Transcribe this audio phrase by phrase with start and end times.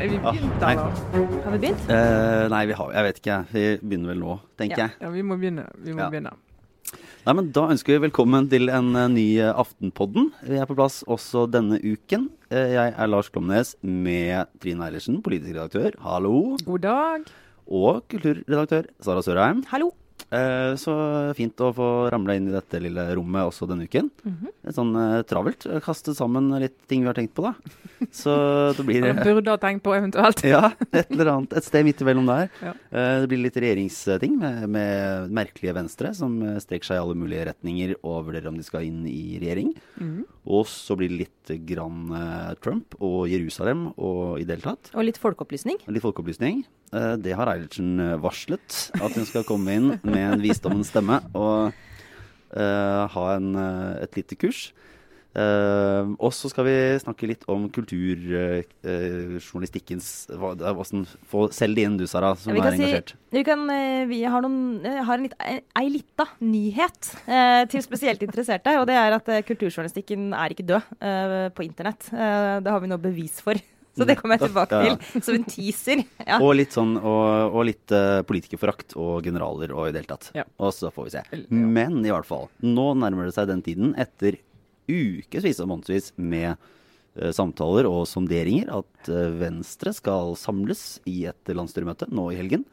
[0.00, 0.70] Er vi begynt, Nei.
[0.72, 1.42] eller?
[1.44, 1.82] Har vi begynt?
[1.90, 3.36] Uh, nei, vi har Jeg vet ikke.
[3.52, 4.86] Vi begynner vel nå, tenker Ja.
[4.86, 4.96] jeg.
[5.02, 5.66] Ja, vi må begynne.
[5.84, 6.08] Vi må Ja.
[6.10, 6.32] begynne.
[7.26, 10.32] Nei, men Da ønsker vi velkommen til en eh, ny eh, Aftenpodden.
[10.42, 12.30] Vi er på plass også denne uken.
[12.50, 15.92] Jeg er Lars Klomnes med Trine Eilertsen, politisk redaktør.
[16.00, 16.56] Hallo.
[16.64, 17.26] God dag.
[17.68, 19.64] Og kulturredaktør Sara Sørheim.
[19.68, 19.92] Hallo.
[20.30, 20.94] Eh, så
[21.34, 24.10] fint å få ramla inn i dette lille rommet også denne uken.
[24.62, 25.66] Litt sånn eh, travelt.
[25.82, 27.54] Kastet sammen litt ting vi har tenkt på, da.
[28.14, 28.32] Så
[28.76, 30.44] det blir Eller burde ha tenkt på eventuelt.
[30.50, 31.52] Ja, et eller annet.
[31.58, 32.48] Et sted midt imellom der.
[32.62, 32.72] Ja.
[32.90, 37.18] Eh, det blir litt regjeringsting med, med merkelige Venstre, som eh, strekker seg i alle
[37.18, 39.74] mulige retninger og vurderer om de skal inn i regjering.
[40.00, 40.26] Mhm.
[40.50, 44.92] Og så blir det litt grann eh, Trump og Jerusalem og i det hele tatt.
[44.94, 45.82] Og litt folkeopplysning.
[45.90, 46.64] Litt folkeopplysning.
[46.90, 51.20] Eh, det har Eilertsen eh, varslet, at hun skal komme inn med en visdommens stemme
[51.38, 53.54] og uh, ha en,
[54.02, 54.60] et lite kurs.
[55.30, 62.06] Uh, og så skal vi snakke litt om kulturjournalistikkens Hvordan få selge det inn, du
[62.10, 63.14] Sara, som vi er engasjert.
[63.14, 63.62] si vi, kan,
[64.10, 68.74] vi har, noen, har en litt, ei, lita nyhet uh, til spesielt interesserte.
[68.82, 70.82] Og det er at kulturjournalistikken er ikke død
[71.54, 72.10] på internett.
[72.10, 73.54] Det har vi nå bevis for.
[73.96, 76.04] Så det kommer jeg tilbake til som en teaser.
[76.30, 76.36] Ja.
[76.44, 80.28] Og litt sånn, og, og litt uh, politikerforakt og generaler og i det hele tatt.
[80.36, 80.44] Ja.
[80.62, 81.22] Og så får vi se.
[81.50, 84.38] Men i hvert fall, nå nærmer det seg den tiden, etter
[84.90, 91.54] ukevis og månedsvis med uh, samtaler og sonderinger, at uh, Venstre skal samles i et
[91.56, 92.66] landsstyremøte nå i helgen.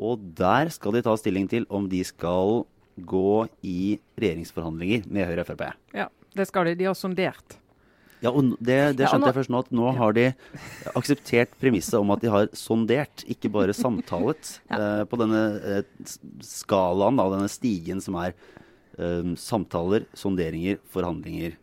[0.00, 2.62] Og der skal de ta stilling til om de skal
[2.96, 3.32] gå
[3.66, 5.66] i regjeringsforhandlinger med Høyre og Frp.
[5.96, 6.78] Ja, det skal de.
[6.80, 7.58] De har sondert.
[8.20, 10.24] Ja, og det, det, skjønte Ja, og nå- jeg først nå, at nå har de
[10.98, 15.40] akseptert premisset om at de har sondert, ikke bare samtalet, eh, på denne
[15.80, 15.82] eh,
[16.44, 18.34] skalaen, da, denne stigen som er
[18.98, 21.56] eh, samtaler, sonderinger, forhandlinger,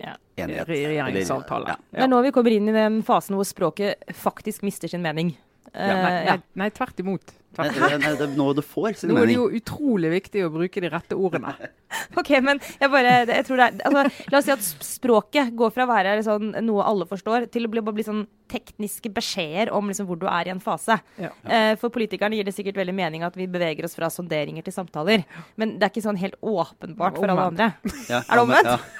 [0.00, 0.14] Ja.
[0.38, 0.68] enighet.
[0.70, 1.74] Regjeringsavtale.
[1.92, 2.04] Ja.
[2.04, 5.34] Er nå vi kommer inn i den fasen hvor språket faktisk mister sin mening.
[5.74, 6.38] Eh, Nei, ja.
[6.58, 7.36] nei, tvert imot.
[7.54, 7.90] Tvert imot.
[7.90, 9.38] nei, nei, det er noe du får sin Nå er det mening.
[9.38, 11.54] jo utrolig viktig å bruke de rette ordene.
[12.20, 15.72] Ok, men jeg bare, jeg tror det er, altså, La oss si at språket går
[15.74, 18.20] fra å være liksom, noe alle forstår, til å bli, bli sånn
[18.50, 20.96] tekniske beskjeder om liksom, hvor du er i en fase.
[21.18, 21.30] Ja.
[21.46, 24.74] Uh, for politikerne gir det sikkert veldig mening at vi beveger oss fra sonderinger til
[24.74, 25.22] samtaler.
[25.58, 27.70] Men det er ikke sånn helt åpenbart for alle andre.
[28.10, 28.90] Ja, Er det omvendt?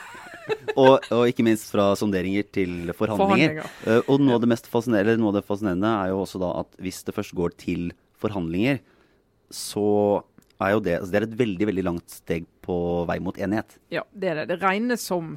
[0.78, 3.60] Og, og ikke minst fra sonderinger til forhandlinger.
[3.60, 4.00] Forhandlinger.
[4.06, 6.40] Uh, og noe av, det mest fascinerende, eller noe av det fascinerende er jo også
[6.42, 7.90] da at hvis det først går til
[8.22, 8.80] forhandlinger,
[9.50, 9.88] så
[10.60, 12.76] er jo det altså Det er et veldig, veldig langt steg på
[13.08, 13.78] vei mot enighet.
[13.92, 14.50] Ja, det er det.
[14.52, 15.32] Det regnes som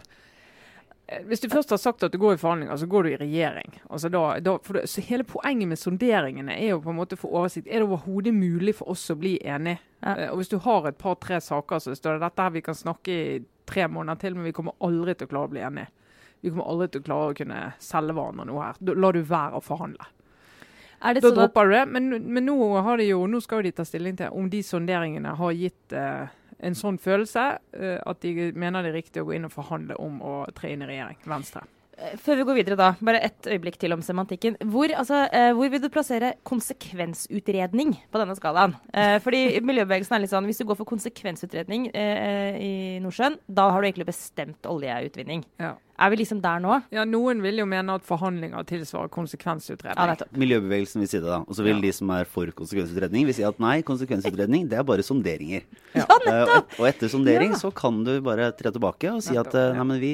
[1.07, 3.21] eh, Hvis du først har sagt at du går i forhandlinger, så går du i
[3.21, 3.79] regjering.
[3.89, 7.17] Altså da, da, for det, så Hele poenget med sonderingene er jo på en måte
[7.17, 7.67] å få oversikt.
[7.67, 9.79] Er det overhodet mulig for oss å bli enige?
[10.03, 10.17] Ja.
[10.17, 12.77] Eh, og Hvis du har et par-tre saker, så står det dette her vi kan
[12.77, 15.91] snakke i tre måneder til, men vi kommer aldri til å klare å bli enige.
[16.43, 18.79] Vi kommer aldri til å klare å kunne selge hverandre noe her.
[18.83, 20.09] Da lar du være å forhandle.
[21.03, 21.83] Det Da sånn dropper du det.
[21.91, 24.63] Men, men nå, har de jo, nå skal jo de ta stilling til om de
[24.63, 26.31] sonderingene har gitt eh,
[26.63, 29.99] en sånn følelse eh, at de mener det er riktig å gå inn og forhandle
[29.99, 31.19] om å tre inn i regjering.
[31.27, 31.65] Venstre.
[31.97, 34.57] Eh, før vi går videre da, bare ett øyeblikk til om semantikken.
[34.73, 38.75] Hvor, altså, eh, hvor vil du plassere konsekvensutredning på denne skalaen?
[38.93, 43.81] Eh, fordi miljøbevegelsen er litt sånn, hvis du går for konsekvensutredning i Nordsjøen, da har
[43.81, 45.45] du egentlig bestemt oljeutvinning.
[45.61, 45.75] Ja.
[46.03, 46.77] Er vi liksom der nå?
[46.91, 49.95] ja, Noen vil jo mene at forhandlinger tilsvarer konsekvensutredning.
[50.19, 51.39] Ja, Miljøbevegelsen vil si det, da.
[51.47, 51.81] Og så vil Ja.
[51.85, 55.63] de som er for konsekvensutredning, vil si at nei, konsekvensutredning det er bare sonderinger.
[55.95, 56.03] Ja.
[56.03, 57.59] Eh, og, et, og etter sondering Ja.
[57.61, 59.77] så kan du bare tre tilbake og si at Nettopp, at ja.
[59.79, 60.13] nei, men vi,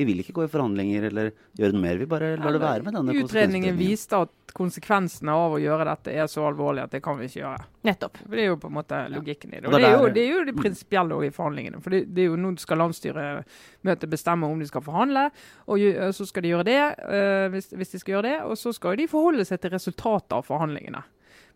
[0.00, 1.96] vi vil ikke gå i forhandlinger eller gjøre noe mer.
[2.02, 3.72] Vi bare lar det være med denne konsekvensutredningen.
[3.74, 7.28] Utredningen viste at konsekvensene av å gjøre dette er så alvorlige at det kan vi
[7.30, 7.64] ikke gjøre.
[7.82, 8.18] Nettopp.
[8.28, 9.66] Det er jo på en måte logikken i det.
[9.66, 11.80] Og det det er er jo det, er jo det prinsipielle i forhandlingene.
[11.80, 15.30] For det, det er jo Nå skal landsstyremøtet bestemme om de skal forhandle,
[15.66, 15.78] og
[16.14, 18.36] så skal de gjøre det øh, hvis, hvis de skal gjøre det.
[18.44, 21.02] Og så skal de forholde seg til resultatet av forhandlingene.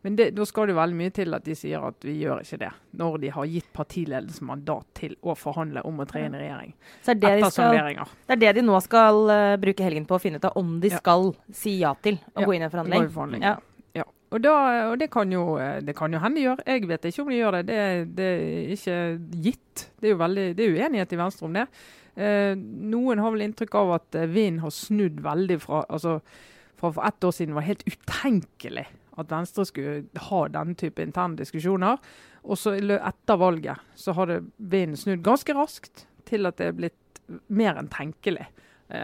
[0.04, 2.58] Men det, da skal det veldig mye til at de sier at vi gjør ikke
[2.60, 2.68] det,
[3.00, 6.75] når de har gitt partiledelsen mandat til å forhandle om å tre inn i regjering.
[7.00, 10.04] Så er det, de Etter skal, det er det de nå skal uh, bruke helgen
[10.04, 10.99] på å finne ut av om de Ja.
[11.00, 13.08] skal si ja til å Ja, gå inn i en Gå i forhandling.
[13.16, 13.43] forhandling.
[13.49, 13.56] Ja.
[14.32, 14.55] Og, da,
[14.91, 16.62] og det, kan jo, det kan jo hende de gjør.
[16.67, 17.67] Jeg vet ikke om de gjør det.
[17.69, 17.82] Det,
[18.19, 18.97] det er ikke
[19.44, 19.85] gitt.
[20.00, 21.69] Det er jo veldig, det er uenighet i Venstre om det.
[22.15, 22.55] Eh,
[22.94, 26.21] noen har vel inntrykk av at eh, vinden har snudd veldig fra altså,
[26.79, 28.85] fra for ett år siden var helt utenkelig
[29.19, 31.99] at Venstre skulle ha denne type interne diskusjoner.
[32.44, 37.23] Og så etter valget så har vinden snudd ganske raskt til at det er blitt
[37.49, 38.47] mer enn tenkelig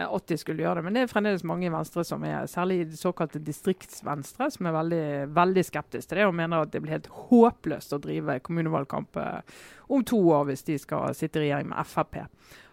[0.05, 0.85] at de skulle gjøre det.
[0.87, 4.69] Men det er fremdeles mange i Venstre som er, særlig i det såkalte distriktsvenstre, som
[4.69, 5.05] er veldig,
[5.35, 9.61] veldig skeptiske til det og mener at det blir helt håpløst å drive kommunevalgkamp eh,
[9.91, 12.19] om to år hvis de skal sitte i regjering med Frp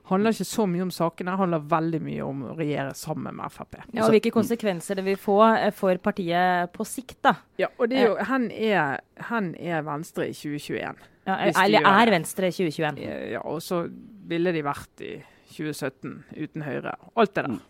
[0.09, 3.79] handler ikke så mye om sakene, handler veldig mye om å regjere sammen med Frp.
[3.93, 7.35] Ja, og Hvilke konsekvenser det vil få eh, for partiet på sikt, da.
[7.61, 11.03] Ja, og det er jo, hen, er, hen er Venstre i 2021.
[11.29, 13.03] Ja, eller er Venstre i 2021?
[13.35, 13.83] Ja, og så
[14.29, 15.17] ville de vært i
[15.51, 16.95] 2017 uten Høyre.
[17.19, 17.57] Alt det der.
[17.57, 17.67] Mm.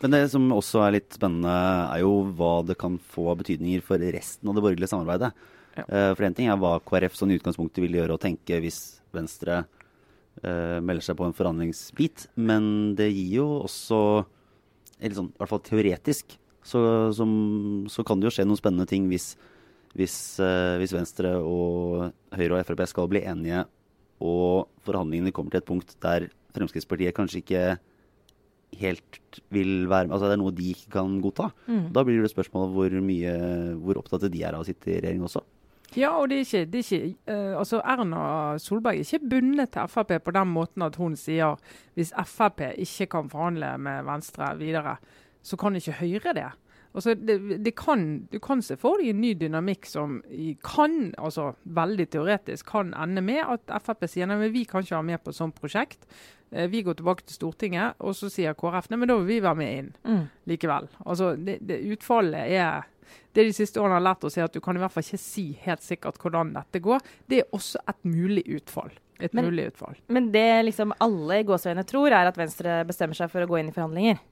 [0.00, 1.52] Men det som også er litt spennende,
[1.92, 5.34] er jo hva det kan få av betydninger for resten av det borgerlige samarbeidet.
[5.76, 5.84] Ja.
[5.84, 8.80] Eh, for én ting er hva KrF sånn i utgangspunktet ville gjøre og tenke hvis
[9.14, 9.64] Venstre
[10.44, 12.28] uh, melder seg på en forhandlingsbit.
[12.38, 14.00] Men det gir jo også,
[15.00, 16.80] eller sånn, i hvert fall teoretisk, så,
[17.16, 17.30] som,
[17.90, 19.32] så kan det jo skje noen spennende ting hvis,
[19.98, 23.64] hvis, uh, hvis, Venstre og Høyre og Frp skal bli enige,
[24.20, 27.64] og forhandlingene kommer til et punkt der Fremskrittspartiet kanskje ikke
[28.80, 31.50] helt vil være med, altså Det er noe de ikke kan godta.
[31.66, 31.88] Mm.
[31.94, 33.32] Da blir det spørsmål hvor mye,
[33.82, 35.42] hvor opptatt de er av å sitte i regjering også.
[35.98, 38.22] Ja, og det er ikke, det er ikke uh, altså Erna
[38.62, 41.58] Solberg er ikke bundet til Frp på den måten at hun sier
[41.98, 44.96] hvis Frp ikke kan forhandle med Venstre videre,
[45.42, 46.46] så kan ikke Høyre det.
[46.90, 50.18] Altså, det, det kan, du kan se for deg en ny dynamikk som
[50.66, 54.98] kan, altså veldig teoretisk, kan ende med at Frp sier nei, men vi kan ikke
[54.98, 56.08] ha med på et sånt prosjekt.
[56.50, 59.42] Eh, vi går tilbake til Stortinget, og så sier KrF nei, men da vil vi
[59.44, 60.24] være med inn mm.
[60.50, 60.90] likevel.
[61.04, 62.88] Altså, det, det Utfallet er
[63.34, 65.22] det de siste årene har lært oss, er at du kan i hvert fall ikke
[65.22, 67.06] si helt sikkert hvordan dette går.
[67.30, 68.90] Det er også et mulig utfall.
[69.20, 69.98] Et men, mulig utfall.
[70.08, 73.60] Men det liksom alle i gåseøynene tror, er at Venstre bestemmer seg for å gå
[73.60, 74.22] inn i forhandlinger?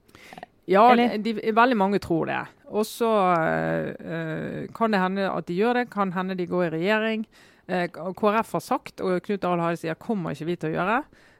[0.68, 2.40] Ja, de, veldig mange tror det.
[2.68, 6.74] Og så uh, kan det hende at de gjør det, kan hende de går i
[6.76, 7.24] regjering.
[7.68, 7.86] Uh,
[8.16, 10.98] KrF har sagt, og Knut Arild Hareide sier kommer ikke vi til å gjøre.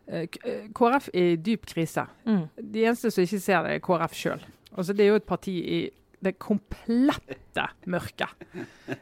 [0.08, 0.24] Uh,
[0.76, 2.06] KrF er i dyp krise.
[2.24, 2.46] Mm.
[2.56, 4.48] De eneste som ikke ser det, er KrF sjøl.
[4.72, 5.80] Altså, det er jo et parti i
[6.24, 8.30] det komplette mørket.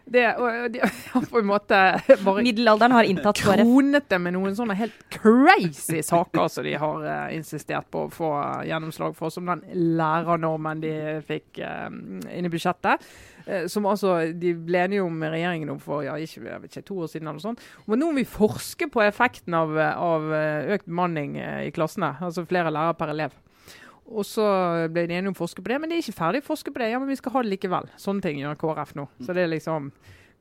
[0.04, 1.78] Det, og de har på en måte
[2.24, 3.62] bare Middelalderen har inntatt KrF.
[3.62, 8.12] Kronet det med noen sånne helt crazy saker som de har uh, insistert på å
[8.12, 8.32] få
[8.68, 9.64] gjennomslag for, som den
[9.98, 10.92] lærernormen de
[11.26, 13.08] fikk uh, inn i budsjettet.
[13.46, 16.86] Uh, som altså de ble enige om regjeringen om for ja, ikke, jeg vet ikke,
[16.90, 17.32] to år siden.
[17.32, 17.64] eller sånt.
[17.86, 20.30] Men nå må vi forske på effekten av, av
[20.76, 22.16] økt bemanning i klassene.
[22.20, 23.36] Altså flere lærere per elev.
[24.06, 24.44] Og så
[24.92, 26.72] ble de enige om å forske på det, men de er ikke ferdig å forske
[26.72, 26.92] på det.
[26.92, 27.88] Ja, men vi skal ha det likevel.
[28.00, 29.08] Sånne ting gjør KrF nå.
[29.24, 29.88] Så det er liksom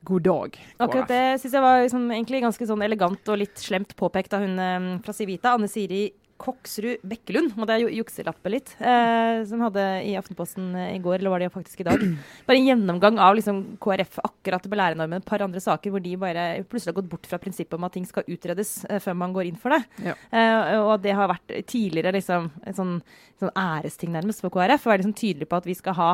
[0.06, 0.58] god dag.
[0.60, 0.84] KrF.
[0.86, 4.44] Akkurat det syns jeg var liksom, egentlig ganske sånn elegant og litt slemt påpekt av
[4.46, 6.04] hun eh, fra Civita, Anne Siri
[6.36, 11.32] Koksrud Bekkelund, må jeg jukselappe litt, eh, som hadde i Aftenposten eh, i går, eller
[11.32, 12.02] var det faktisk i dag,
[12.48, 16.12] bare en gjennomgang av liksom, KrF akkurat med lærernormen, et par andre saker hvor de
[16.20, 19.36] bare plutselig har gått bort fra prinsippet om at ting skal utredes eh, før man
[19.36, 19.80] går inn for det.
[20.10, 20.16] Ja.
[20.30, 22.92] Eh, og det har vært tidligere liksom, en sånn,
[23.40, 26.10] sånn æresting nærmest for KrF, å være liksom tydelig på at vi skal ha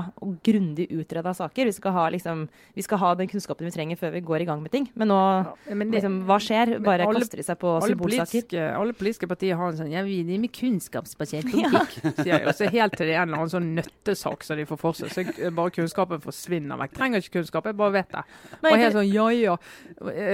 [0.47, 1.67] grundig utreda saker.
[1.67, 2.47] Vi skal, ha, liksom,
[2.79, 4.87] vi skal ha den kunnskapen vi trenger før vi går i gang med ting.
[4.95, 5.21] Men nå,
[5.67, 6.77] ja, men det, liksom, hva skjer?
[6.83, 8.57] Bare alle, kaster de seg på symbolsaker?
[8.71, 11.97] Alle politiske partier har en sånn vi driver med kunnskapsbasert politikk.
[12.03, 12.13] Ja.
[12.19, 12.47] sier jeg.
[12.47, 14.99] Og så helt til det er en eller annen sånn nøttesak som de får for
[14.99, 15.13] seg.
[15.15, 16.97] Så bare kunnskapen forsvinner vekk.
[16.99, 18.25] Trenger ikke kunnskap, jeg bare vet det.
[18.61, 19.57] Og helt sånn ja, ja.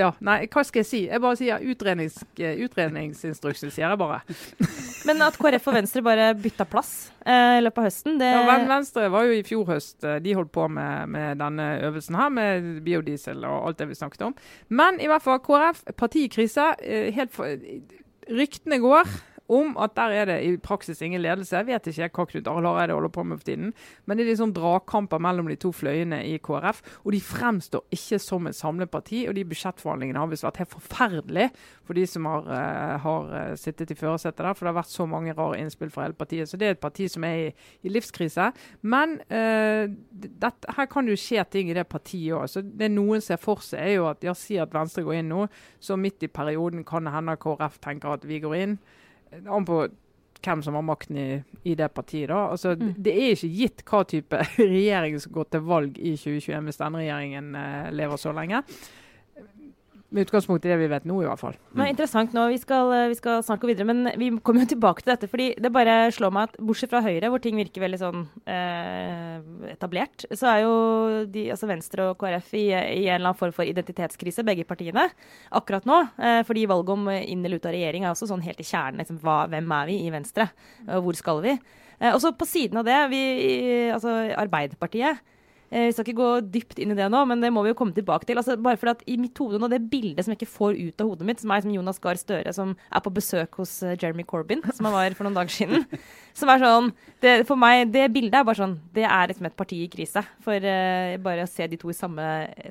[0.03, 0.11] ja.
[0.25, 1.03] Nei, hva skal jeg si?
[1.07, 4.23] Jeg bare sier utrednings, utredningsinstruksen, sier jeg bare.
[5.09, 6.93] Men at KrF og Venstre bare bytta plass
[7.23, 10.01] eh, i løpet av høsten, det Ja, Venstre var jo i fjor høst.
[10.05, 13.99] Eh, de holdt på med, med denne øvelsen her, med biodiesel og alt det vi
[13.99, 14.37] snakket om.
[14.69, 16.73] Men i hvert fall KrF, parti i krise.
[16.83, 17.55] Eh, helt for,
[18.29, 19.09] Ryktene går
[19.49, 21.57] om at der er det i praksis ingen ledelse.
[21.57, 23.73] Jeg vet ikke hva Knut Arild Hareide holder på med for tiden.
[24.05, 26.83] Men det er liksom dragkamper mellom de to fløyene i KrF.
[27.05, 29.25] Og de fremstår ikke som et samleparti.
[29.29, 31.49] Og de budsjettforhandlingene har visst vært helt forferdelige
[31.89, 34.53] for de som har, uh, har uh, sittet i førersetet der.
[34.53, 36.51] For det har vært så mange rare innspill fra hele partiet.
[36.51, 37.49] Så det er et parti som er i,
[37.89, 38.51] i livskrise.
[38.85, 42.69] Men uh, dette, her kan det jo skje ting i det partiet òg.
[42.77, 45.47] Det noen ser for seg, er jo at ja, si at Venstre går inn nå,
[45.81, 48.81] så midt i perioden kan det hende KrF tenker at vi går inn
[49.33, 49.81] an på
[50.45, 52.29] hvem som har makten i, i det partiet.
[52.31, 52.45] da.
[52.53, 52.93] Altså, mm.
[52.97, 57.03] Det er ikke gitt hva type regjering som går til valg i 2021 hvis denne
[57.03, 58.63] regjeringen eh, lever så lenge
[60.09, 61.57] med utgangspunkt i det vi vet nå, i hvert fall.
[61.75, 64.71] Det er interessant nå, vi skal, vi skal, snart gå videre, men vi kommer jo
[64.73, 65.29] tilbake til dette.
[65.29, 69.37] fordi det bare slår meg at bortsett fra Høyre, hvor ting virker veldig sånn eh,
[69.75, 70.75] etablert, så er jo
[71.29, 75.11] de, altså Venstre og KrF i, i, en eller annen form for identitetskrise, begge partiene,
[75.61, 76.01] akkurat nå.
[76.17, 79.03] Eh, fordi valget om inn eller ut av regjering er også sånn helt i kjernen.
[79.03, 80.49] Liksom, hva, hvem er vi i Venstre?
[80.89, 81.59] Og hvor skal vi?
[81.99, 83.25] Eh, og så på siden av det, vi,
[83.93, 85.35] altså Arbeiderpartiet Eh,
[85.69, 87.93] vi skal ikke gå dypt inn i det nå, men det må vi jo komme
[87.97, 88.41] tilbake til.
[88.41, 91.05] Altså, bare fordi at I mitt hode nå, det bildet som jeg ikke får ut
[91.05, 93.93] av hodet mitt, som er som Jonas Gahr Støre som er på besøk hos uh,
[93.93, 95.85] Jeremy Corbyn, som han var for noen dager siden.
[96.39, 99.57] Som er sånn, det, For meg, det bildet er bare sånn Det er liksom et
[99.59, 100.23] parti i krise.
[100.45, 102.25] For uh, bare å se de to i samme,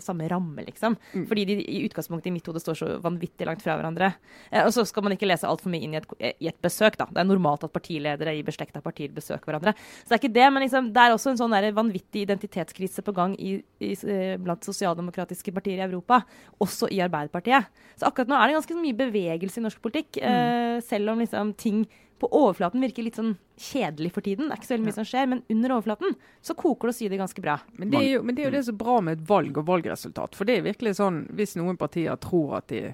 [0.03, 0.95] samme ramme, liksom.
[1.11, 1.25] Mm.
[1.27, 4.13] Fordi de i utgangspunktet i mitt hode står så vanvittig langt fra hverandre.
[4.51, 6.07] Uh, og så skal man ikke lese altfor mye inn i et,
[6.39, 7.09] i et, besøk, da.
[7.11, 9.75] Det er normalt at partiledere i beslekta partier besøker hverandre.
[9.99, 13.15] Så det er ikke det, men liksom, det er også en sånn vanvittig identitetskrise på
[13.15, 16.21] gang i, i, eh, blant sosialdemokratiske partier i Europa,
[16.63, 17.67] også i Arbeiderpartiet.
[17.99, 20.27] Så akkurat nå er det ganske mye bevegelse i norsk politikk, mm.
[20.31, 21.85] eh, selv om liksom, ting
[22.19, 24.47] på overflaten virker litt sånn kjedelig for tiden.
[24.47, 26.97] Det er ikke så veldig mye som skjer, men under overflaten så koker det og
[26.97, 27.57] sier det ganske bra.
[27.77, 29.67] Men det, jo, men det, er jo, det som er bra med et valg og
[29.67, 30.37] valgresultat.
[30.37, 32.93] For det er virkelig sånn, hvis noen partier tror at, de,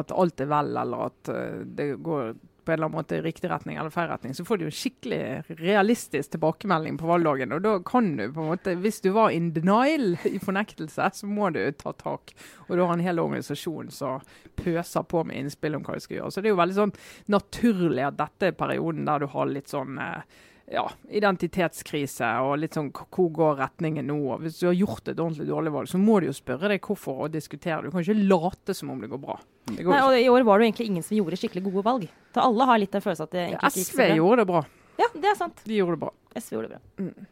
[0.00, 3.22] at alt er vel, eller at uh, det går på en eller annen måte i
[3.24, 5.20] riktig retning eller feil retning, så får du en skikkelig
[5.60, 7.54] realistisk tilbakemelding på valgdagen.
[7.56, 11.28] Og da kan du på en måte, hvis du var in denial, i fornektelse, så
[11.28, 12.34] må du ta tak.
[12.68, 14.22] Og du har en hel organisasjon som
[14.58, 16.32] pøser på med innspill om hva du skal gjøre.
[16.32, 16.96] Så det er jo veldig sånn
[17.34, 20.40] naturlig at dette er perioden der du har litt sånn eh,
[20.72, 24.38] ja, identitetskrise og litt sånn hvor går retningen nå?
[24.42, 27.26] Hvis du har gjort et ordentlig dårlig valg, så må du jo spørre deg hvorfor
[27.26, 27.82] og diskutere.
[27.84, 29.38] Du kan ikke late som om det går bra.
[29.70, 32.06] Nei, og I år var det jo egentlig ingen som gjorde skikkelig gode valg.
[32.34, 34.06] Så alle har litt den følelsen at det egentlig ikke gikk så bra.
[34.08, 34.62] SV gjorde det bra.
[34.98, 35.62] Ja, det er sant.
[35.64, 36.12] De gjorde det bra.
[36.34, 37.06] SV gjorde det bra.
[37.06, 37.28] Mm.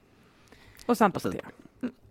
[0.87, 1.59] Og Senterpartiet.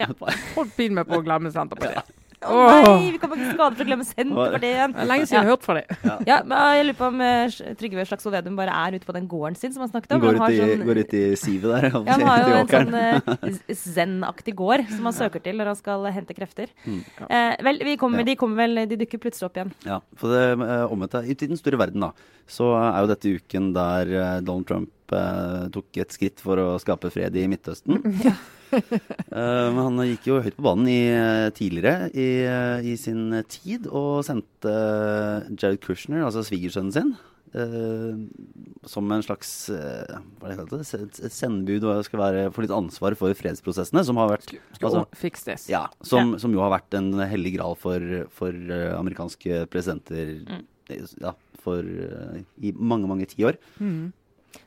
[0.01, 0.09] Ja.
[0.57, 2.11] Hold pin med på å glemme Senterpartiet.
[2.39, 4.93] Å oh, nei, vi kan ikke skade for å glemme Senterpartiet igjen.
[4.95, 5.89] Det er lenge siden jeg har hørt fra dem.
[6.07, 6.13] Ja.
[6.29, 6.37] ja.
[6.47, 9.57] men jeg lurer på om uh, Trygve Slagsvold Vedum bare er ute på den gården
[9.59, 10.23] sin som han snakket om.
[10.23, 11.89] Går ut, i, sånn, går ut i sivet der.
[12.09, 15.79] Ja, han har jo en sånn uh, zen-aktig gård som han søker til når han
[15.81, 16.71] skal hente krefter.
[16.85, 17.27] Mm, ja.
[17.27, 19.75] uh, vel, kommer, de kommer vel, de dukker plutselig opp igjen.
[19.89, 21.25] Ja, for det uh, omvendte.
[21.27, 22.13] Ut i den store verden, da,
[22.49, 27.37] så er jo dette uken der Donald Trump tok et skritt for å skape fred
[27.39, 28.01] i Midtøsten.
[28.69, 28.81] Ja.
[29.33, 33.33] uh, men han gikk jo høyt på banen i, eh, tidligere i, eh, i, sin
[33.49, 34.73] tid og sendte
[35.55, 37.09] Jared Kushner, altså svigersønnen sin,
[37.55, 38.13] uh,
[38.85, 44.05] som en slags hva det det, sendebud og skal være, få litt ansvar for fredsprosessene.
[44.05, 45.07] Som har vært altså,
[45.71, 48.05] ja, som, som, jo har vært en hellig gral for,
[48.37, 48.53] for
[48.99, 50.65] amerikanske presidenter mm.
[51.25, 51.85] ja, for,
[52.61, 53.59] i mange, mange tiår.
[53.77, 54.09] Mm.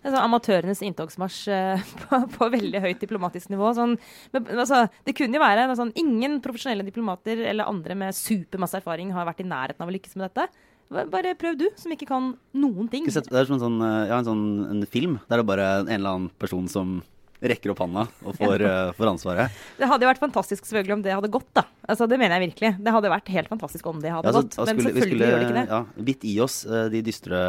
[0.03, 3.73] Altså, amatørenes inntogsmarsj uh, på, på, veldig høyt diplomatisk nivå.
[3.77, 3.97] Sånn,
[4.35, 9.13] men, altså, det kunne jo være sånn, Ingen profesjonelle diplomater eller andre med supermasse erfaring
[9.15, 10.69] har vært i nærheten av å lykkes med dette.
[10.93, 13.07] Bare prøv du, som ikke kan noen ting.
[13.09, 15.69] Det er som en sånn, eh, ja, en sånn en film der det er bare
[15.87, 16.99] en eller annen person som
[17.43, 19.61] rekker opp handa og får, uh, får, ansvaret.
[19.79, 21.67] Det hadde jo vært fantastisk selvfølgelig om det hadde gått, da.
[21.91, 22.73] Altså, det mener jeg virkelig.
[22.79, 24.59] Det hadde vært helt fantastisk om det hadde ja, altså, gått.
[24.63, 25.67] Men skulle, selvfølgelig skulle, gjør det ikke det.
[25.73, 27.43] Ja, Bitt i oss uh, de dystre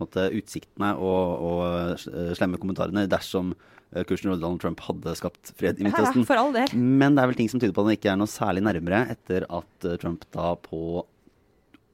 [0.00, 1.62] måte, utsiktene og, og,
[2.10, 6.24] eh, slemme kommentarene dersom kursen Kushner og Donald Trump hadde skapt fred i Midtøsten.
[6.26, 6.64] Ja.
[6.74, 9.04] Men det er vel ting som tyder på at han ikke er noe særlig nærmere
[9.14, 11.04] etter at eh, Trump da på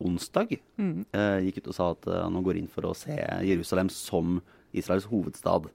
[0.03, 0.97] onsdag mm.
[1.15, 3.15] eh, gikk ut og sa at han nå går inn for å se
[3.47, 4.41] Jerusalem som
[4.75, 5.69] Israels hovedstad.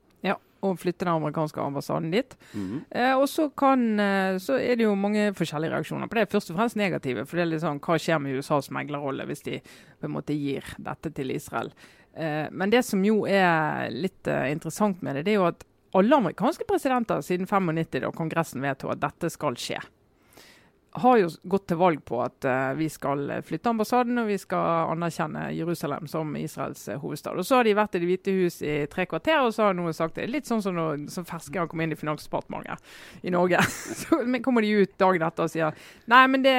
[0.66, 2.34] Og flytte den amerikanske ambassaden dit.
[2.54, 2.80] Mm.
[2.90, 3.84] Eh, og så, kan,
[4.42, 6.30] så, er det jo mange forskjellige reaksjoner på det.
[6.32, 7.28] Først og fremst negative.
[7.28, 10.38] For det er litt sånn, hva skjer med USAs meglerrolle hvis de på en måte
[10.38, 11.74] gir dette til Israel?
[12.18, 15.66] Eh, men det som jo er litt eh, interessant med det, det er jo at
[15.98, 19.80] alle amerikanske presidenter siden 95, da Kongressen vedtok at dette skal skje,
[21.04, 24.94] har jo gått til valg på at uh, vi skal flytte ambassaden og vi skal
[24.94, 27.38] anerkjenne Jerusalem som Israels uh, hovedstad.
[27.38, 29.78] Og Så har de vært i Det hvite hus i tre kvarter, og så har
[29.78, 30.30] noen sagt det.
[30.32, 33.62] Litt sånn som når ferskere kom inn i Finansdepartementet i Norge.
[34.02, 36.58] så kommer de ut dagen etter og sier nei, men det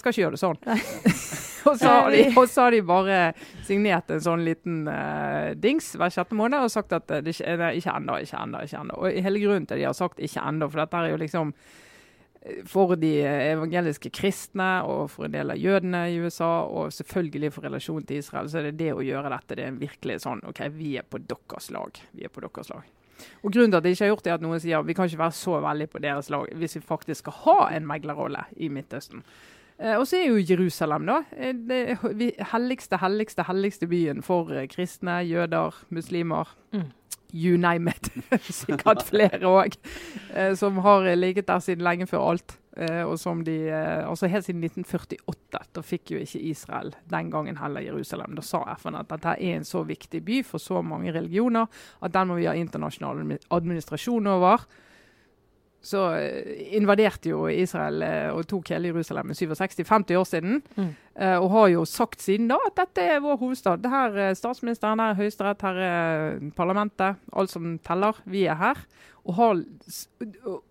[0.00, 0.60] skal ikke gjøre det sånn.
[1.68, 3.20] og, så har de, og så har de bare
[3.66, 7.96] signert en sånn liten uh, dings hver sjette måned og sagt at det det, ikke
[7.96, 9.00] ennå, ikke ennå, ikke ennå.
[9.00, 11.52] Og hele grunnen til at de har sagt ikke ennå, for dette er jo liksom
[11.52, 11.82] eh,
[12.70, 17.66] for de evangeliske kristne og for en del av jødene i USA, og selvfølgelig for
[17.66, 20.62] relasjonen til Israel, så er det det å gjøre dette det er virkelig sånn OK,
[20.76, 22.02] vi er på deres lag.
[22.12, 22.86] Vi er på deres lag.
[23.42, 25.08] Og Grunnen til at jeg ikke har gjort det, er at noen sier vi kan
[25.08, 28.68] ikke være så veldig på deres lag hvis vi faktisk skal ha en meglerrolle i
[28.72, 29.24] Midtøsten.
[29.78, 31.98] Eh, og så er jo Jerusalem da, eh, det
[32.52, 36.52] helligste, helligste, helligste byen for eh, kristne, jøder, muslimer.
[36.72, 36.88] Mm.
[37.36, 38.08] You name it.
[38.48, 39.76] Sikkert flere òg.
[40.56, 42.56] som har ligget der siden lenge før alt.
[42.76, 43.72] og som de,
[44.04, 45.60] altså Helt siden 1948.
[45.76, 48.36] Da fikk jo ikke Israel den gangen heller Jerusalem.
[48.36, 51.68] Da sa FN at dette er en så viktig by for så mange religioner
[52.02, 54.66] at den må vi ha internasjonal administrasjon over
[55.86, 60.62] så eh, invaderte jo Israel eh, og tok hele Jerusalem i 67, 50 år siden.
[60.74, 60.92] Mm.
[61.14, 63.84] Eh, og har jo sagt siden da at dette er vår hovedstad.
[63.84, 67.22] Det her er statsministeren, her er Høyesterett, her er parlamentet.
[67.32, 68.18] Alt som teller.
[68.26, 68.82] Vi er her
[69.26, 69.60] og har,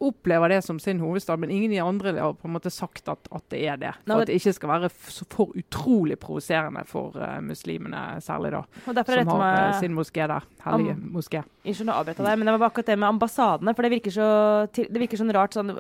[0.04, 3.28] opplever det som sin hovedstad, men ingen i andre har på en måte sagt at,
[3.32, 3.92] at det er det.
[4.08, 8.64] For at det ikke skal være for utrolig provoserende for uh, muslimene, særlig da.
[8.86, 10.48] som har uh, sin moské der.
[10.66, 11.44] Hellige moské.
[11.66, 13.76] Unnskyld å avbryte deg, men det var akkurat det med ambassadene.
[13.78, 14.28] For det virker, så,
[14.76, 15.72] det virker sånn rart sånn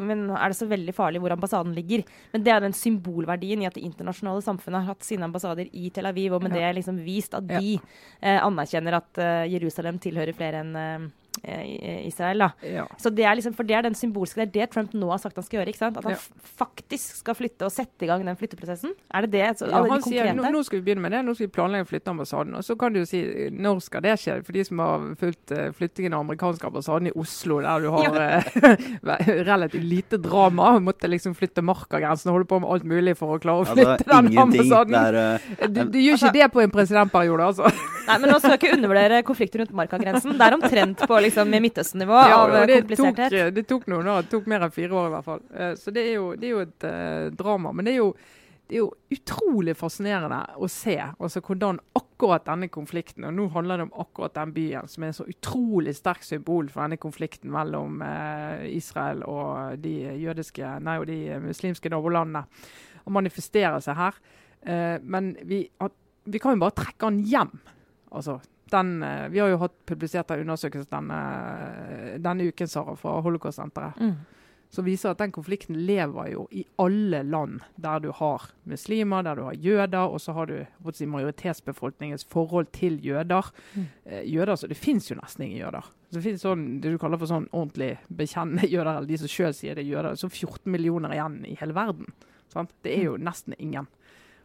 [0.00, 2.04] Men er det så veldig farlig hvor ambassaden ligger?
[2.34, 5.90] Men det er den symbolverdien i at det internasjonale samfunnet har hatt sine ambassader i
[5.94, 6.66] Tel Aviv, og med ja.
[6.66, 7.82] det liksom vist at de ja.
[8.24, 11.10] uh, anerkjenner at Jerusalem tilhører flere enn Eh,
[11.42, 12.38] Israel.
[12.38, 12.50] da.
[12.62, 12.84] Ja.
[13.00, 15.20] Så det er liksom, for det er den symbolske, det er det Trump nå har
[15.22, 15.72] sagt han skal gjøre.
[15.72, 15.98] ikke sant?
[15.98, 16.44] At han ja.
[16.60, 18.94] faktisk skal flytte og sette i gang den flytteprosessen.
[19.14, 19.48] Er det det?
[19.58, 21.86] Så, ja, han sier nå, nå, skal vi begynne med det, nå skal vi planlegge
[21.86, 22.56] å flytte ambassaden.
[22.58, 23.22] Og så kan du jo si
[23.54, 24.38] når skal det skje?
[24.46, 28.18] For de som har fulgt uh, flyttingen av amerikanske ambassaden i Oslo, der du har
[28.20, 33.36] uh, relativt lite drama, måtte liksom flytte markagrensen og holde på med alt mulig for
[33.36, 34.98] å klare å altså, flytte altså, den ambassaden.
[34.98, 37.90] Der, uh, du, du, gjør ikke altså, det på en presidentperiode, altså.
[38.04, 40.34] Nei, men nå skal jeg ikke undervurdere konflikter rundt markagrensen.
[40.36, 44.24] Det er omtrent på liksom Midtøsten-nivå ja, av det komplisert Tok, det tok noen år.
[44.24, 45.44] Det tok mer enn fire år i hvert fall.
[45.50, 47.72] Uh, så det er jo, det er jo et uh, drama.
[47.74, 48.08] Men det er, jo,
[48.68, 53.80] det er, jo, utrolig fascinerende å se altså, hvordan akkurat denne konflikten Og nå handler
[53.80, 57.52] det om akkurat den byen, som er en så utrolig sterk symbol for denne konflikten
[57.54, 62.46] mellom uh, Israel og de jødiske, nei, og de muslimske nabolandene.
[63.04, 64.16] Og manifesterer seg her.
[65.04, 65.58] men vi,
[66.24, 67.50] vi kan jo bare trekke den hjem.
[68.16, 68.38] Altså,
[68.74, 71.18] den, eh, vi har jo hatt publisert en undersøkelse denne,
[72.22, 74.00] denne uken Sara, fra Holocaust-senteret.
[74.00, 74.16] Mm.
[74.74, 79.38] Som viser at den konflikten lever jo i alle land der du har muslimer, der
[79.38, 80.56] du har jøder, og så har du
[80.90, 83.52] si, majoritetsbefolkningens forhold til jøder.
[83.74, 83.86] Mm.
[84.04, 85.86] Eh, jøder, så Det fins jo nesten ingen jøder.
[86.10, 89.30] Så det finnes sånn, det du kaller for sånn ordentlig bekjennende jøder, eller de som
[89.30, 90.18] sjøl sier det er jøder.
[90.18, 92.10] Så 14 millioner igjen i hele verden.
[92.50, 92.74] Sant?
[92.82, 93.86] Det er jo nesten ingen.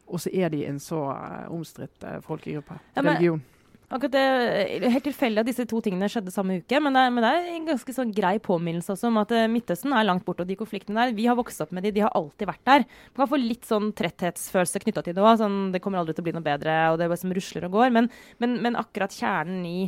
[0.05, 1.01] Og så er de en så
[1.50, 2.77] omstridt folkegruppe.
[2.93, 3.41] Ja, religion.
[3.89, 7.29] Akkurat det, Helt tilfeldig at disse to tingene skjedde samme uke, men det, men det
[7.34, 10.46] er en ganske sånn grei påminnelse også om at uh, Midtøsten er langt borte.
[10.46, 12.86] Og de konfliktene der, vi har vokst opp med de, de har alltid vært der.
[13.15, 15.39] Man kan få litt sånn tretthetsfølelse knytta til det òg.
[15.41, 17.65] Sånn, det kommer aldri til å bli noe bedre, og det er bare som rusler
[17.65, 17.96] og går.
[17.96, 18.12] Men,
[18.43, 19.79] men, men akkurat kjernen i,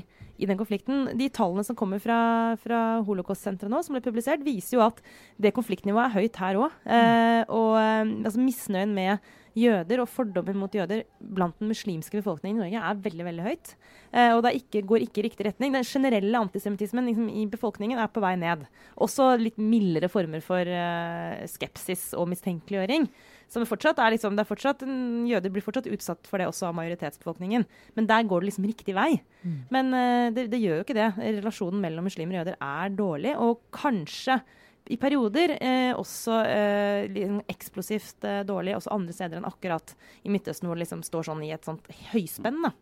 [0.42, 1.12] i den konflikten.
[1.20, 2.22] De tallene som kommer fra,
[2.64, 5.04] fra Holocaust-senteret nå, som ble publisert, viser jo at
[5.42, 6.82] det konfliktnivået er høyt her òg.
[6.90, 12.62] Eh, og eh, altså, misnøyen med jøder og fordommer mot jøder blant den muslimske befolkningen
[12.62, 13.74] i Norge er veldig veldig høyt.
[14.12, 15.74] Eh, og det ikke, går ikke i riktig retning.
[15.76, 18.64] Den generelle antisemittismen liksom, i befolkningen er på vei ned.
[19.02, 23.10] Også litt mildere former for eh, skepsis og mistenkeliggjøring.
[23.52, 24.86] Som fortsatt er liksom, det er fortsatt,
[25.28, 27.68] Jøder blir fortsatt utsatt for det også av majoritetsbefolkningen.
[28.00, 29.10] Men der går det liksom riktig vei.
[29.44, 29.60] Mm.
[29.76, 31.12] Men eh, det, det, gjør jo ikke det.
[31.42, 33.36] Relasjonen mellom muslimer og jøder er dårlig.
[33.44, 34.40] Og kanskje
[34.90, 39.94] i perioder eh, også eh, liksom eksplosivt eh, dårlig, også andre steder enn akkurat
[40.26, 42.64] i Midtøsten, hvor det liksom står sånn i et sånt høyspenn.
[42.66, 42.74] da.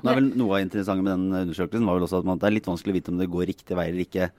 [0.00, 2.48] Det er vel Noe av interessante med den undersøkelsen var vel også at man, det
[2.48, 4.30] er litt vanskelig å vite om det går riktig vei eller ikke,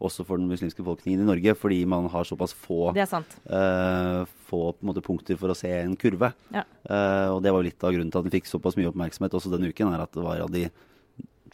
[0.00, 5.02] også for den muslimske befolkningen i Norge, fordi man har såpass få, uh, få måte,
[5.04, 6.30] punkter for å se en kurve.
[6.54, 6.62] Ja.
[6.88, 9.36] Uh, og det var jo litt av grunnen til at den fikk såpass mye oppmerksomhet
[9.36, 10.70] også denne uken, er at det var av de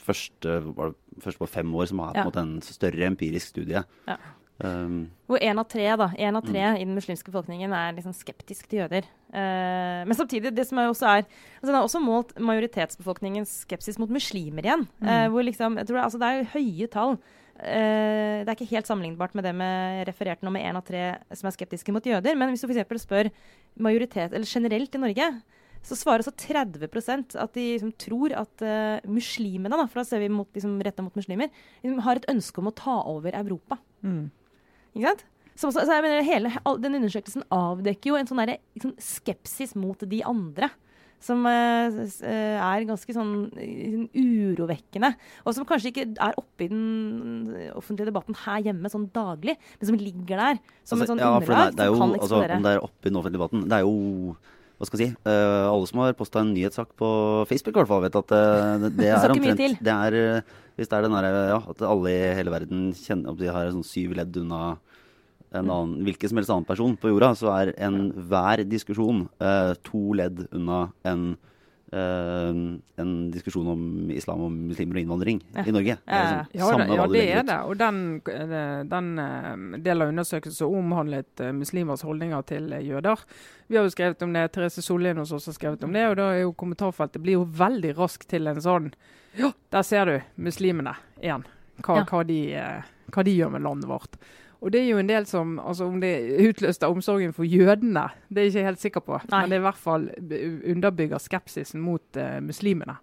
[0.07, 2.27] første, var det første på fem år som har ja.
[2.29, 3.83] en, en større empirisk studie.
[4.07, 4.19] Ja.
[4.57, 6.79] Um, Hvor én av tre da, en av tre mm.
[6.81, 9.09] i den muslimske befolkningen er liksom skeptisk til jøder.
[9.29, 14.01] Uh, men samtidig, det som er også er altså Den har også målt majoritetsbefolkningens skepsis
[14.01, 14.87] mot muslimer igjen.
[15.03, 15.11] Mm.
[15.11, 17.19] Uh, hvor liksom, jeg tror altså Det er høye tall.
[17.57, 21.05] Uh, det er ikke helt sammenlignbart med det med refererte nå med én av tre
[21.37, 22.39] som er skeptiske mot jøder.
[22.39, 23.05] Men hvis du f.eks.
[23.05, 23.29] spør
[23.77, 25.29] majoritet, eller generelt i Norge,
[25.87, 30.25] så svarer altså 30% at de liksom, tror at uh, muslimene, da, for da ser
[30.25, 31.53] vi mot, liksom, retta mot muslimer,
[31.85, 33.79] liksom, har et ønske om å ta over Europa.
[34.01, 34.27] Mm.
[34.97, 35.27] Ikke sant?
[35.57, 36.51] Så, så, jeg mener, hele,
[36.83, 40.69] Den undersøkelsen avdekker jo en sånn der, liksom, skepsis mot de andre.
[41.27, 41.97] Som uh,
[42.29, 45.15] er ganske sånn uh, urovekkende.
[45.47, 49.91] Og som kanskje ikke er oppe i den offentlige debatten her hjemme sånn daglig, men
[49.91, 51.73] som ligger der som altså, en sånn ja, underlag.
[51.73, 54.37] Det det jo, altså, om det er oppe i den offentlige debatten Det er jo
[54.77, 57.09] hva skal jeg si, uh, alle som har posta en nyhetssak på
[57.49, 60.43] Facebook, i hvert fall, vet at uh, det, er omtrent det er,
[60.77, 63.73] Hvis det er den derre ja, at alle i hele verden kjenner opp de har
[63.73, 64.77] sånn syv ledd unna
[65.57, 70.11] en annen, hvilken som helst annen person på jorda, så er enhver diskusjon uh, to
[70.19, 71.29] ledd unna en
[71.93, 75.63] en diskusjon om islam og muslimer og innvandring ja.
[75.63, 75.97] i Norge.
[76.03, 77.59] Det liksom ja, det, ja, det er det.
[77.63, 78.01] Og den,
[78.33, 83.23] eh, den uh, delen av undersøkelsen omhandlet uh, muslimers holdninger til jøder.
[83.71, 86.09] Vi har jo skrevet om det, Therese Sollien hos oss har skrevet om det.
[86.11, 88.91] Og da er jo kommentarfeltet blir jo veldig raskt til en sånn
[89.39, 91.47] Ja, der ser du muslimene igjen.
[91.85, 92.09] Hva, ja.
[92.09, 92.41] hva, de,
[93.13, 94.19] hva de gjør med landet vårt.
[94.67, 96.13] Og det er jo en del som altså Om det
[96.49, 99.19] utløste omsorgen for jødene, det er jeg ikke helt sikker på.
[99.31, 99.41] Nei.
[99.45, 100.09] Men det er i hvert fall
[100.75, 102.97] underbygger skepsisen mot uh, muslimene.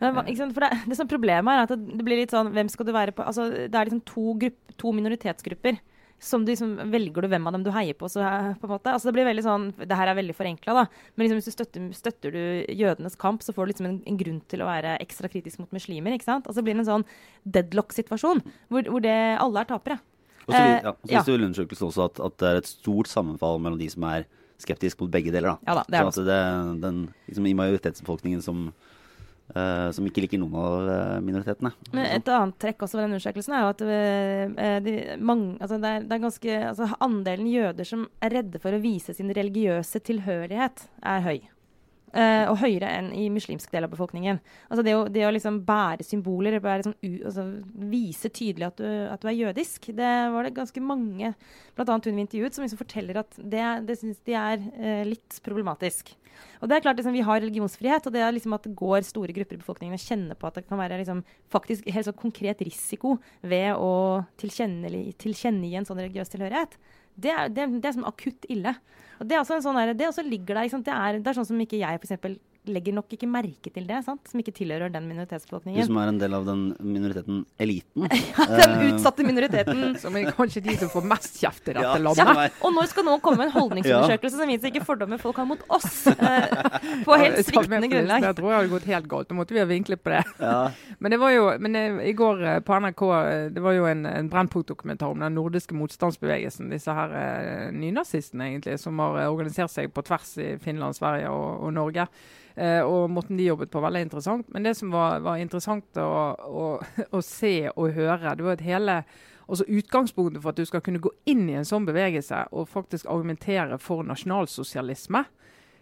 [0.00, 0.20] Men?
[0.20, 3.12] For det, det som problemet er at det, blir litt sånn Hvem skal du være
[3.12, 5.80] på Altså, det er liksom to, grupp, to minoritetsgrupper.
[6.20, 8.08] Som du liksom, Velger du hvem av dem du heier på?
[8.12, 8.92] Så, eh, på en måte.
[8.92, 10.84] Altså, det blir veldig sånn Det her er veldig forenkla, da.
[11.14, 12.42] Men liksom, hvis du støtter, støtter du
[12.76, 15.72] jødenes kamp, så får du liksom en, en grunn til å være ekstra kritisk mot
[15.76, 16.16] muslimer.
[16.16, 16.44] ikke sant?
[16.44, 17.08] Altså, det blir en sånn
[17.48, 20.00] deadlock-situasjon hvor, hvor det, alle er tapere.
[20.50, 21.22] Og så, Eh, ja, ja.
[21.22, 24.26] viser undersøkelsen også at, at det er et stort sammenfall mellom de som er
[24.60, 25.54] skeptiske mot begge deler.
[25.54, 25.70] Da.
[25.70, 26.40] Ja da, det er så det,
[26.82, 28.66] den, liksom, I majoritetsbefolkningen som,
[29.54, 31.72] uh, som ikke liker noen av eh, minoritetene.
[31.94, 35.80] Men et annet trekk også ved den undersøkelsen er jo at uh, de, mange, altså
[35.80, 39.32] det, er, det er ganske, altså andelen jøder som er redde for å vise sin
[39.32, 41.40] religiøse tilhørighet, er høy.
[42.10, 44.40] Eh, og høyere enn i muslimsk del av befolkningen.
[44.66, 47.44] Altså det, å, det å liksom bære symboler, bære sånn u, altså
[47.92, 51.30] vise tydelig at du, at du er jødisk, det var det ganske mange,
[51.78, 51.86] bl.a.
[51.86, 56.10] hun vi intervjuet, som liksom forteller at det, det syns de er eh, litt problematisk.
[56.58, 59.06] Og det er klart liksom, Vi har religionsfrihet, og det er liksom at det går
[59.06, 62.18] store grupper i befolkningen og kjenner på at det kan være liksom, faktisk helt sånn
[62.18, 66.74] konkret risiko ved å tilkjennegi tilkjenne en sånn religiøs tilhørighet.
[67.20, 68.74] Det er, det, det er som akutt ille.
[69.20, 70.70] Og Det er også en sånn der, det også ligger der.
[70.72, 72.38] Det, er, det er sånn som ikke jeg for eksempel,
[72.72, 74.20] legger nok ikke merke til det, sant?
[74.30, 75.86] som ikke tilhører den Du minoritetsbefolkningen.
[75.86, 78.06] som er en del av den minoriteten eliten.
[78.60, 79.96] Den utsatte minoriteten.
[80.02, 81.96] Som er kanskje de som får mest kjeft i dette Ja.
[81.98, 82.18] landet.
[82.24, 82.44] Ja.
[82.46, 85.48] Ja, og når skal noen komme med en holdningsundersøkelse som viser hvilke fordommer folk har
[85.50, 86.06] mot oss?
[86.20, 88.22] Eh, på helt sviktende grunnlag.
[88.24, 89.28] Jeg tror jeg hadde gått helt galt.
[89.30, 90.20] Da måtte vi ha vinklet på det.
[90.40, 90.70] Ja.
[91.00, 93.86] Men det var jo, men eh, i går eh, på NRK eh, det var jo
[93.90, 96.70] en, en Brennpunkt-dokumentar om den nordiske motstandsbevegelsen.
[96.72, 101.30] Disse her eh, nynazistene egentlig, som har eh, organisert seg på tvers i Finland, Sverige
[101.32, 102.06] og, og Norge.
[102.60, 104.48] Eh, og måten de jobbet på, veldig interessant.
[104.52, 106.08] Men det som var, var interessant å,
[106.44, 106.64] å,
[107.16, 108.96] å se og høre, det var at hele
[109.50, 113.08] altså Utgangspunktet for at du skal kunne gå inn i en sånn bevegelse og faktisk
[113.10, 115.24] argumentere for nasjonalsosialisme,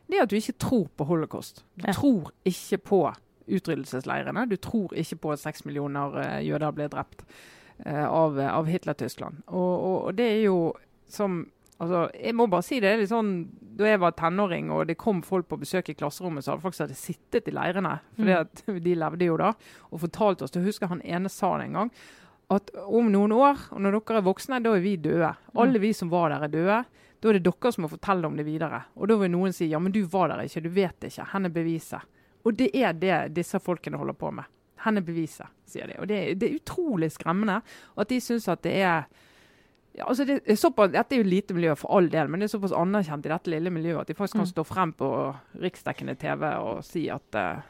[0.08, 1.64] det er at du ikke tror på holocaust.
[1.76, 1.92] Du Ja.
[1.92, 3.00] tror ikke på
[3.48, 4.46] utryddelsesleirene.
[4.48, 7.24] Du tror ikke på at seks millioner eh, jøder ble drept
[7.84, 9.42] eh, av, av Hitler-Tyskland.
[9.48, 10.58] Og, og, og det er jo
[11.08, 11.42] som
[11.80, 12.90] Altså, jeg må bare si det.
[12.90, 16.42] er litt sånn, Da jeg var tenåring og det kom folk på besøk i klasserommet
[16.42, 18.80] så som faktisk hadde sittet i leirene, for Mm.
[18.86, 19.52] de levde jo da,
[19.92, 21.90] og fortalte oss Jeg husker han ene sa det en gang.
[22.50, 25.30] At om noen år, og når dere er voksne, da er vi døde.
[25.52, 25.60] Mm.
[25.62, 26.84] Alle vi som var der, er døde.
[27.20, 28.82] Da er det dere som må fortelle om det videre.
[28.96, 31.26] Og da vil noen si ja, men du var der ikke, du vet det ikke.
[31.30, 32.00] Hvor er beviset?
[32.44, 34.44] Og det er det disse folkene holder på med.
[34.82, 35.98] Hvor er beviset, sier de.
[36.00, 37.60] Og det, det er utrolig skremmende.
[37.98, 39.04] At de syns at det er
[39.98, 42.48] ja, altså det er såpass, Dette er jo lite miljø for all del, men det
[42.48, 44.52] er såpass anerkjent i dette lille miljøet at de faktisk kan Mm.
[44.54, 45.08] stå frem på
[45.64, 47.60] riksdekkende TV og si at uh,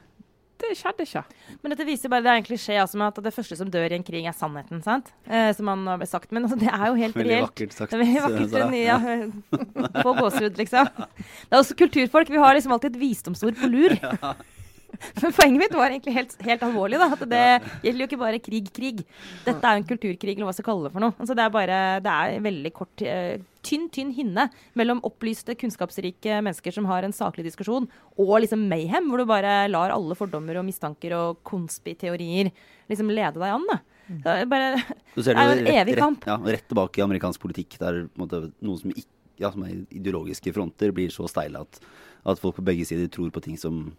[0.58, 1.20] det skjedde ikke.
[1.62, 3.92] Men dette viser bare, det er en klisjé altså, med at det første som dør
[3.92, 4.80] i en krig, er sannheten.
[4.82, 5.12] sant?
[5.30, 6.32] Eh, som han har sagt.
[6.34, 7.46] Men altså, det er jo helt Veldig reelt.
[7.46, 7.92] vakkert sagt.
[7.94, 8.50] Veldig vakkert.
[8.50, 8.74] sagt.
[8.74, 10.90] Ja, Få gåsehud, liksom.
[10.98, 12.28] Det er også kulturfolk.
[12.34, 13.94] Vi har liksom alltid et visdomsord på lur.
[15.22, 16.98] Men poenget mitt var egentlig helt, helt alvorlig.
[17.00, 17.42] da, at Det
[17.86, 19.04] gjelder jo ikke bare krig, krig.
[19.46, 21.14] Dette er jo en kulturkrig, eller hva skal kalle det for noe.
[21.18, 23.36] Altså, det er bare, det er veldig kort, uh,
[23.68, 27.86] tynn, tynn hinne mellom opplyste, kunnskapsrike mennesker som har en saklig diskusjon,
[28.18, 32.50] og liksom mayhem, hvor du bare lar alle fordommer og mistanker og konspiteorier
[32.90, 33.68] liksom lede deg an.
[33.70, 33.78] da.
[34.08, 34.80] Så bare,
[35.14, 36.24] Så ser Det er jo en rett, evig rett, kamp.
[36.26, 38.40] ja, rett tilbake i amerikansk politikk, der noen måte,
[38.80, 39.10] som, ikke,
[39.42, 41.80] ja, som er ideologiske fronter, blir så steile at,
[42.24, 43.90] at folk på begge sider tror på ting som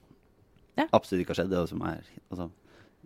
[0.95, 2.49] Absolutt ikke har skjedd, det som er, altså,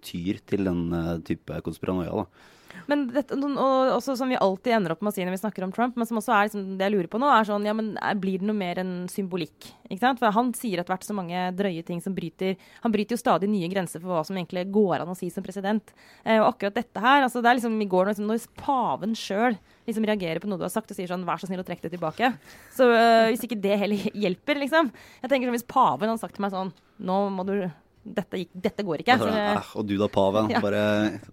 [0.03, 2.23] tyr til den eh, type konspiranoia.
[2.23, 2.51] Da.
[2.89, 5.65] Men dette, og også som vi alltid ender opp med å si når vi snakker
[5.65, 7.75] om Trump, men som også er liksom, det jeg lurer på nå, er sånn ja,
[7.77, 9.69] men Blir det noe mer enn symbolikk?
[9.88, 10.21] Ikke sant?
[10.21, 13.49] For han sier etter hvert så mange drøye ting som bryter Han bryter jo stadig
[13.51, 15.93] nye grenser for hva som egentlig går an å si som president.
[16.23, 19.57] Eh, og akkurat dette her altså det er liksom i går liksom, når paven sjøl
[19.88, 21.88] liksom reagerer på noe du har sagt og sier sånn Vær så snill å trekke
[21.88, 22.33] det tilbake.
[22.75, 26.38] Så øh, hvis ikke det heller hjelper, liksom Jeg tenker sånn, Hvis paven hadde sagt
[26.38, 27.55] til meg sånn Nå må du
[28.04, 29.16] Dette, dette går ikke.
[29.16, 30.50] Og, så, Så, eh, og du da, paven.
[30.52, 30.60] Ja.
[30.63, 30.84] Bare,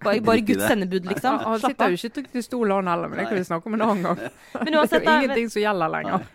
[0.04, 1.40] bare, bare Guds sendebud, liksom.
[1.42, 3.74] Han sitter jo ikke til i stol, han heller, men det kan vi snakke om
[3.74, 4.20] en annen gang.
[4.60, 6.28] Men Det er jo ingenting som gjelder lenger.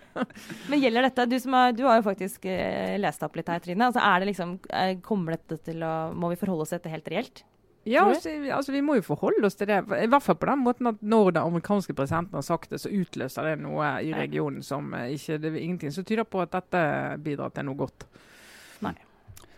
[0.70, 3.64] Men gjelder dette Du, som har, du har jo faktisk eh, lest opp litt her,
[3.64, 3.88] Trine.
[3.90, 6.94] Altså, er det liksom, eh, kommer dette til å Må vi forholde oss til dette
[6.94, 7.44] helt reelt?
[7.86, 9.84] Ja, altså, altså, Vi må jo forholde oss til det.
[10.02, 12.90] I hvert fall på den måten at når den amerikanske presidenten har sagt det, så
[12.90, 16.82] utløser det noe i regionen som ikke Det er ingenting som tyder på at dette
[17.24, 18.08] bidrar til noe godt.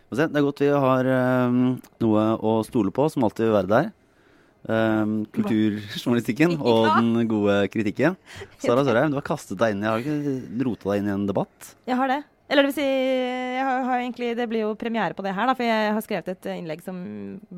[0.07, 1.07] Det er godt vi har
[1.49, 1.61] um,
[2.03, 3.89] noe å stole på, som alltid vil være der.
[4.67, 8.15] Um, kulturjournalistikken og den gode kritikken.
[8.63, 11.15] Sara Sørheim, du har kastet deg inn i Har du ikke rota deg inn i
[11.17, 11.73] en debatt?
[11.87, 12.21] Jeg har det.
[12.47, 15.49] Eller det vil si, jeg har, har egentlig, det blir jo premiere på det her,
[15.49, 16.99] da, for jeg har skrevet et innlegg som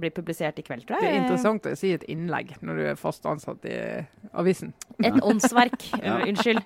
[0.02, 1.06] blir publisert i kveld, tror jeg.
[1.06, 3.78] Det er interessant å si et innlegg når du er fast ansatt i
[4.34, 4.74] avisen.
[4.98, 5.86] Et åndsverk.
[6.08, 6.18] ja.
[6.26, 6.64] Unnskyld.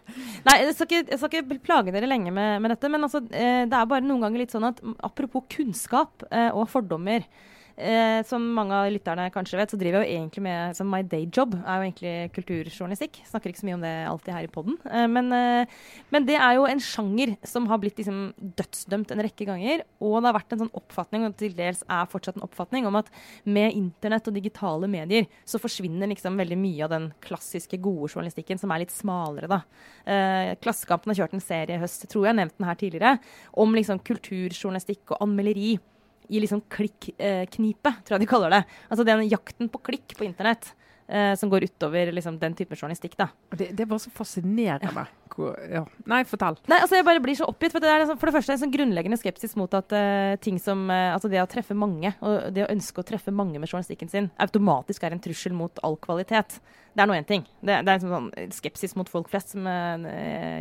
[0.48, 3.24] Nei, jeg skal, ikke, jeg skal, ikke, plage dere lenge med, med dette, men altså,
[3.28, 7.28] det er bare noen ganger litt sånn at apropos kunnskap og fordommer
[7.74, 11.00] Eh, som mange av lytterne kanskje vet, så driver jeg jo egentlig med som My
[11.02, 13.18] day job er jo egentlig kulturjournalistikk.
[13.26, 14.76] Snakker ikke så mye om det alltid her i poden.
[14.86, 15.72] Eh, men, eh,
[16.14, 19.82] men, det er jo en sjanger som har blitt liksom dødsdømt en rekke ganger.
[20.00, 23.00] Og det har vært en sånn oppfatning, og til dels er fortsatt en oppfatning, om
[23.02, 23.10] at
[23.46, 28.62] med internett og digitale medier så forsvinner liksom veldig mye av den klassiske gode journalistikken,
[28.62, 29.64] som er litt smalere, da.
[30.06, 33.18] Eh, Klassekampen har kjørt en serie i høst, tror jeg har nevnt den her tidligere,
[33.58, 35.80] om liksom kulturjournalistikk og anmelderi
[36.30, 38.64] i liksom klikk-knipe, eh, tror jeg de kaller det.
[38.90, 40.74] Altså den jakten på klikk på internett.
[41.08, 43.18] Eh, som går utover liksom, den type journalistikk.
[43.18, 43.28] da.
[43.50, 45.06] Det, det bare så fascinerende.
[45.70, 45.82] Ja.
[46.08, 46.56] Nei, fortell.
[46.70, 47.74] Nei, altså Jeg bare blir så oppgitt.
[47.74, 50.60] For det er liksom, for det første en sånn grunnleggende skepsis mot at uh, ting
[50.62, 53.68] som uh, Altså det å treffe mange, og det å ønske å treffe mange med
[53.70, 56.60] journalistikken sin, automatisk er en trussel mot all kvalitet.
[56.94, 57.44] Det er nå én ting.
[57.60, 60.08] Det, det, er en sånn skepsis mot folk flest som uh,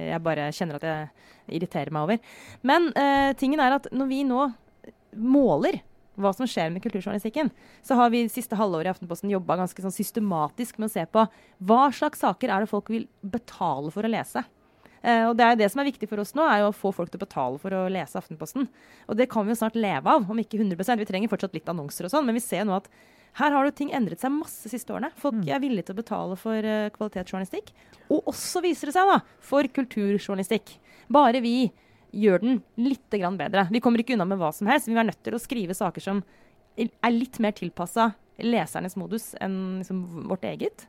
[0.08, 2.34] jeg bare kjenner at jeg irriterer meg over.
[2.66, 2.92] Men
[3.36, 4.44] tingen er at når vi nå
[5.16, 5.80] måler
[6.20, 7.50] hva som skjer med kulturjournalistikken,
[7.84, 11.24] så har vi siste halvåret i Aftenposten jobba ganske sånn systematisk med å se på
[11.64, 14.44] hva slags saker er det folk vil betale for å lese.
[15.02, 16.76] Uh, og det er jo det som er viktig for oss nå, er jo å
[16.76, 18.68] få folk til å betale for å lese Aftenposten.
[19.08, 21.72] Og det kan vi jo snart leve av, om ikke 100% Vi trenger fortsatt litt
[21.72, 22.92] annonser og sånn, men vi ser jo nå at
[23.40, 25.08] her har jo ting endret seg masse de siste årene.
[25.18, 25.46] Folk mm.
[25.48, 27.72] er villige til å betale for uh, kvalitetsjournalistikk.
[28.12, 30.76] Og også viser det seg, da, for kulturjournalistikk.
[31.12, 31.56] Bare vi
[32.12, 33.66] gjør den litt bedre.
[33.72, 34.88] Vi kommer ikke unna med hva som helst.
[34.88, 36.22] Vi er nødt til å skrive saker som
[36.76, 40.86] er litt mer tilpassa lesernes modus enn liksom vårt eget.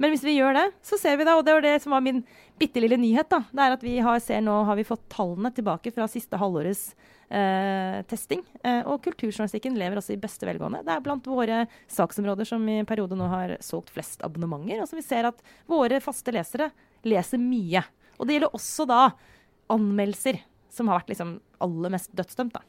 [0.00, 2.02] Men hvis vi gjør det, så ser vi da, og det var det som var
[2.04, 2.22] min
[2.58, 5.52] bitte lille nyhet, da, det er at vi har, ser nå har vi fått tallene
[5.54, 6.94] tilbake fra siste halvårets
[7.28, 8.42] eh, testing.
[8.64, 10.82] Eh, og kulturjournalistikken lever også i beste velgående.
[10.86, 14.82] Det er blant våre saksområder som i periode nå har solgt flest abonnementer.
[14.82, 16.72] Og vi ser at våre faste lesere
[17.06, 17.84] leser mye.
[18.18, 19.04] Og det gjelder også da
[19.72, 20.40] anmeldelser
[20.72, 22.54] som har vært liksom aller mest dødsdømt.
[22.56, 22.62] da.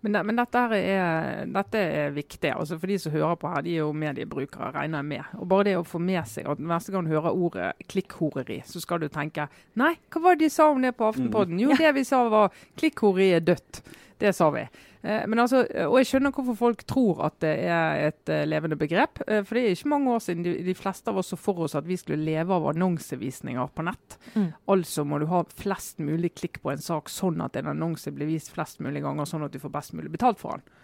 [0.00, 2.50] Men, det, men dette, er, dette, er, viktig.
[2.52, 5.34] altså For de som hører på her, de er jo mediebrukere, regner jeg med.
[5.40, 8.82] Og bare det å få med seg at neste gang du hører ordet klikkhoreri, så
[8.82, 11.60] skal du tenke Nei, hva var det de sa om det på Aftenpodden?
[11.60, 13.82] Jo, det vi sa var klikkhoreri er dødt.
[14.22, 14.64] Det sa vi.
[15.06, 18.78] Eh, men altså, og Jeg skjønner hvorfor folk tror at det er et uh, levende
[18.78, 19.20] begrep.
[19.22, 21.76] For det er ikke mange år siden de, de, fleste av oss så for oss
[21.78, 24.18] at vi skulle leve av annonsevisninger på nett.
[24.34, 24.50] Mm.
[24.74, 28.30] Altså må du ha flest mulig klikk på en sak, sånn at en annonse blir
[28.30, 30.82] vist flest mulig ganger, sånn at du får best mulig betalt for den.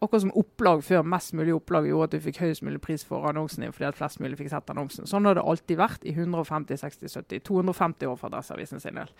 [0.00, 3.26] Akkurat som opplag før mest mulig opplag gjorde at du fikk høyest mulig pris for
[3.30, 5.08] annonsen din fordi at flest mulig fikk sett annonsen.
[5.08, 9.12] Sånn har det alltid vært i 150, 60, 70, 250 år for Adresseavisen sin del.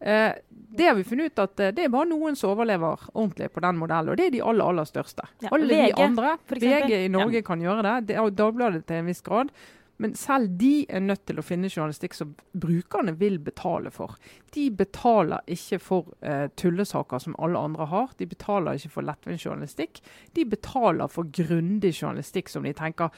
[0.00, 3.48] Eh, det har vi funnet ut at eh, det er bare noen som overlever ordentlig
[3.54, 5.24] på den modellen, og det er de aller aller største.
[5.44, 7.46] Ja, Alle VG, de andre, VG i Norge ja.
[7.46, 9.54] kan gjøre det, det Dagbladet til en viss grad.
[10.02, 14.16] Men selv de er nødt til å finne journalistikk som brukerne vil betale for.
[14.54, 18.12] De betaler ikke for uh, tullesaker som alle andre har.
[18.20, 20.02] De betaler ikke for lettvint journalistikk.
[20.36, 23.10] De betaler for grundig journalistikk som de tenker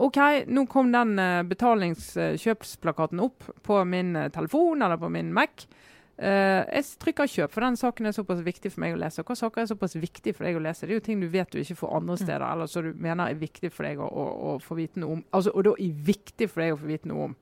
[0.00, 0.18] OK,
[0.50, 5.68] nå kom den uh, betalingskjøpsplakaten opp på min uh, telefon eller på min Mac.
[6.14, 9.24] Uh, jeg trykker kjøp, for den saken er såpass viktig for meg å lese.
[9.26, 10.86] Hva saker er såpass viktig for deg å lese?
[10.86, 12.20] Det er jo ting du vet du ikke får andre mm.
[12.22, 15.16] steder, eller som du mener er viktig for deg å, å, å, få vite noe
[15.16, 15.24] om.
[15.34, 17.36] Altså, og da er viktig for deg å få vite noe om.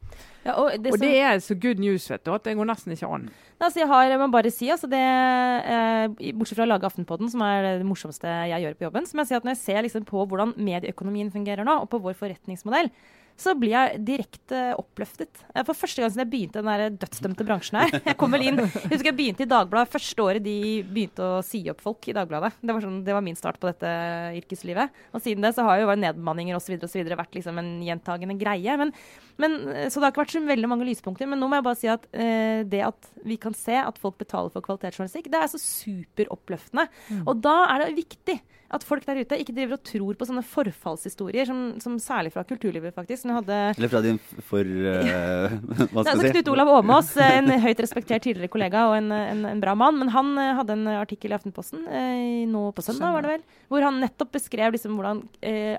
[0.46, 2.96] Ja, og, det, og det er så good news, vet du, at det går nesten
[2.96, 3.28] ikke an.
[3.60, 7.44] Altså, jeg har, må bare si, altså det, eh, Bortsett fra å lage Aftenpodden, som
[7.46, 9.84] er det morsomste jeg gjør på jobben, så må jeg si at når jeg ser
[9.86, 12.88] liksom på hvordan medieøkonomien fungerer nå, og på vår forretningsmodell,
[13.38, 15.42] så blir jeg direkte oppløftet.
[15.66, 17.96] For første gang siden jeg begynte den der dødsdømte bransjen her.
[18.12, 21.40] Jeg kom vel inn, jeg husker jeg begynte i Dagbladet første året de begynte å
[21.46, 22.52] si opp folk i Dagbladet.
[22.60, 23.92] Det var, sånn, det var min start på dette
[24.38, 25.02] yrkeslivet.
[25.12, 26.76] Og siden det så har jo nedbemanninger osv.
[26.82, 28.76] vært liksom en gjentagende greie.
[28.80, 28.94] Men,
[29.42, 31.30] men, så det har ikke vært så veldig mange lyspunkter.
[31.30, 34.18] Men nå må jeg bare si at eh, det at vi kan se at folk
[34.20, 36.88] betaler for kvalitetsjournalistikk, det er så superoppløftende.
[37.08, 37.24] Mm.
[37.26, 38.40] Og da er det viktig
[38.72, 42.44] at folk der ute ikke driver og tror på sånne forfallshistorier, som, som særlig fra
[42.48, 43.28] kulturlivet, faktisk.
[43.28, 44.16] Hadde, Eller fra din
[44.48, 44.64] for...
[44.64, 45.52] Uh,
[45.92, 46.32] hva skal jeg si?
[46.38, 49.98] Knut Olav Åmås, eh, en høyt respektert tidligere kollega og en, en, en, bra mann.
[50.00, 53.44] Men han uh, hadde en artikkel i Aftenposten uh, nå på søndag, var det vel,
[53.72, 55.22] hvor han nettopp beskrev liksom, hvordan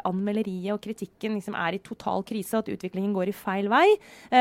[0.05, 3.85] anmelderiet og kritikken liksom, er i total krise, og at utviklingen går i feil vei.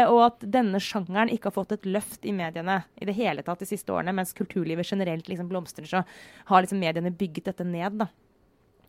[0.02, 3.62] og at denne sjangeren ikke har fått et løft i mediene i det hele tatt
[3.62, 6.02] de siste årene, mens kulturlivet generelt liksom blomstrer, så
[6.50, 8.00] har liksom mediene bygget dette ned.
[8.02, 8.08] da.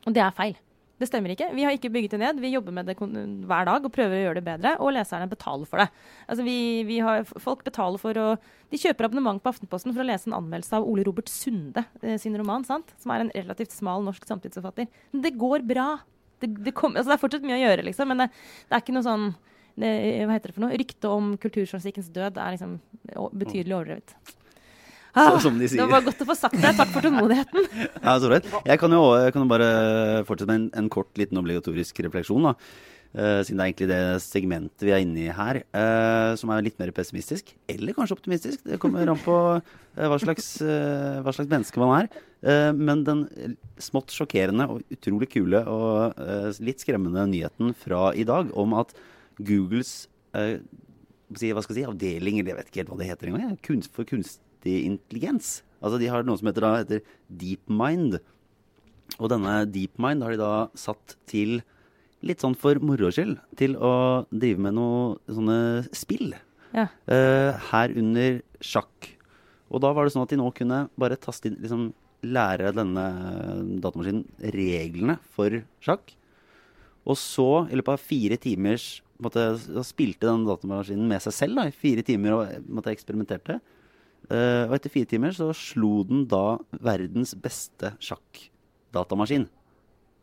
[0.07, 0.55] Og det er feil.
[1.01, 1.49] Det stemmer ikke.
[1.57, 2.39] Vi har ikke bygget det ned.
[2.39, 4.73] Vi jobber med det hver dag og prøver å gjøre det bedre.
[4.79, 5.87] Og leserne betaler for det.
[6.29, 8.27] Altså vi, vi har, folk betaler for å
[8.73, 12.15] De kjøper abonnement på Aftenposten for å lese en anmeldelse av Ole Robert Sunde eh,
[12.21, 12.93] sin roman, sant?
[13.01, 14.87] som er en relativt smal norsk samtidsforfatter.
[15.13, 15.87] Men det går bra.
[16.41, 18.09] Det, det, kom, altså det er fortsatt mye å gjøre, liksom.
[18.09, 18.29] Men det,
[18.69, 19.27] det er ikke noe sånn
[19.77, 19.91] det,
[20.23, 20.79] Hva heter det for noe?
[20.81, 22.79] Ryktet om kulturjournalistikkens død er liksom
[23.33, 24.17] betydelig overdrevet.
[25.13, 26.71] Så, som de Det var godt å få sagt det.
[26.77, 27.67] Takk for tålmodigheten.
[28.05, 28.47] Ja, så ålreit.
[28.65, 29.69] Jeg kan jo jeg kan jo bare
[30.25, 32.49] fortsette med en, en kort, liten obligatorisk refleksjon.
[32.49, 32.55] da.
[33.13, 36.63] Uh, siden det er egentlig det segmentet vi er inne i her, uh, som er
[36.65, 37.51] litt mer pessimistisk.
[37.69, 38.63] Eller kanskje optimistisk.
[38.65, 42.13] Det kommer an på uh, hva, slags, hva slags menneske man er.
[42.75, 43.21] Men den
[43.79, 46.17] smått sjokkerende og utrolig kule og
[46.59, 48.91] litt skremmende nyheten fra i dag om at
[49.39, 49.93] Googles
[50.33, 54.03] hva skal jeg si, avdelinger, jeg vet ikke helt hva det heter engang, kunst, for
[54.63, 55.63] kunstig intelligens.
[55.81, 58.19] Altså De har noe som heter, da, heter DeepMind.
[59.19, 61.61] Og denne DeepMind har de da satt til,
[62.23, 66.33] litt sånn for moro skyld, til å drive med noe sånne spill.
[66.73, 66.87] Ja.
[67.05, 69.17] Eh, herunder sjakk.
[69.69, 71.91] Og da var det sånn at de nå kunne bare taste inn liksom,
[72.23, 73.01] Lære denne
[73.83, 74.21] datamaskinen
[74.53, 76.13] reglene for sjakk.
[77.03, 81.65] Og så, i løpet av fire timers så spilte den datamaskinen med seg selv da,
[81.67, 83.57] i fire timer og på måte, eksperimenterte.
[84.31, 89.47] Eh, og etter fire timer så slo den da verdens beste sjakkdatamaskin.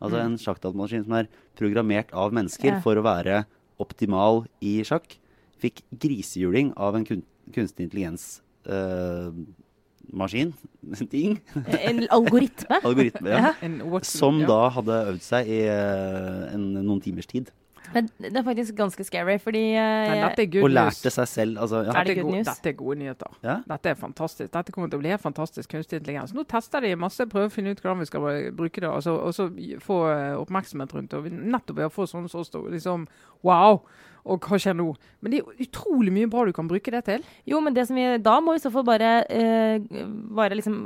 [0.01, 1.27] Altså en sjakkdatamaskin som er
[1.59, 2.79] programmert av mennesker Ja.
[2.81, 3.43] for å være
[3.79, 5.17] optimal i sjakk.
[5.61, 10.53] Fikk grisehjuling av en kun kunstig intelligens-maskin.
[11.11, 11.39] ting.
[11.67, 12.79] En algoritme.
[12.87, 13.53] Algoritme, ja.
[13.61, 17.51] En Som da hadde øvd seg i uh, en, noen timers tid.
[17.93, 21.95] Men det er faktisk ganske scary, fordi eh, Og lærte seg selv altså, ja.
[21.99, 22.47] Er det good news?
[22.47, 23.39] dette er gode nyheter.
[23.45, 23.57] Ja.
[23.67, 24.51] Dette er fantastisk.
[24.53, 26.35] Dette kommer til å bli helt fantastisk kunstig intelligens.
[26.37, 29.17] Nå tester de masse, prøver å finne ut hvordan vi skal bruke det, og så,
[29.17, 29.49] og så
[29.83, 31.35] få eh, oppmerksomhet rundt det.
[31.41, 33.09] Nettopp ved å få sånne som oss, liksom
[33.45, 33.83] Wow!
[34.29, 34.85] Og hva skjer nå?
[35.21, 37.23] Men det er utrolig mye bra du kan bruke det til.
[37.49, 40.03] Jo, men det som vi, da må vi i så fall bare, uh,
[40.37, 40.83] bare liksom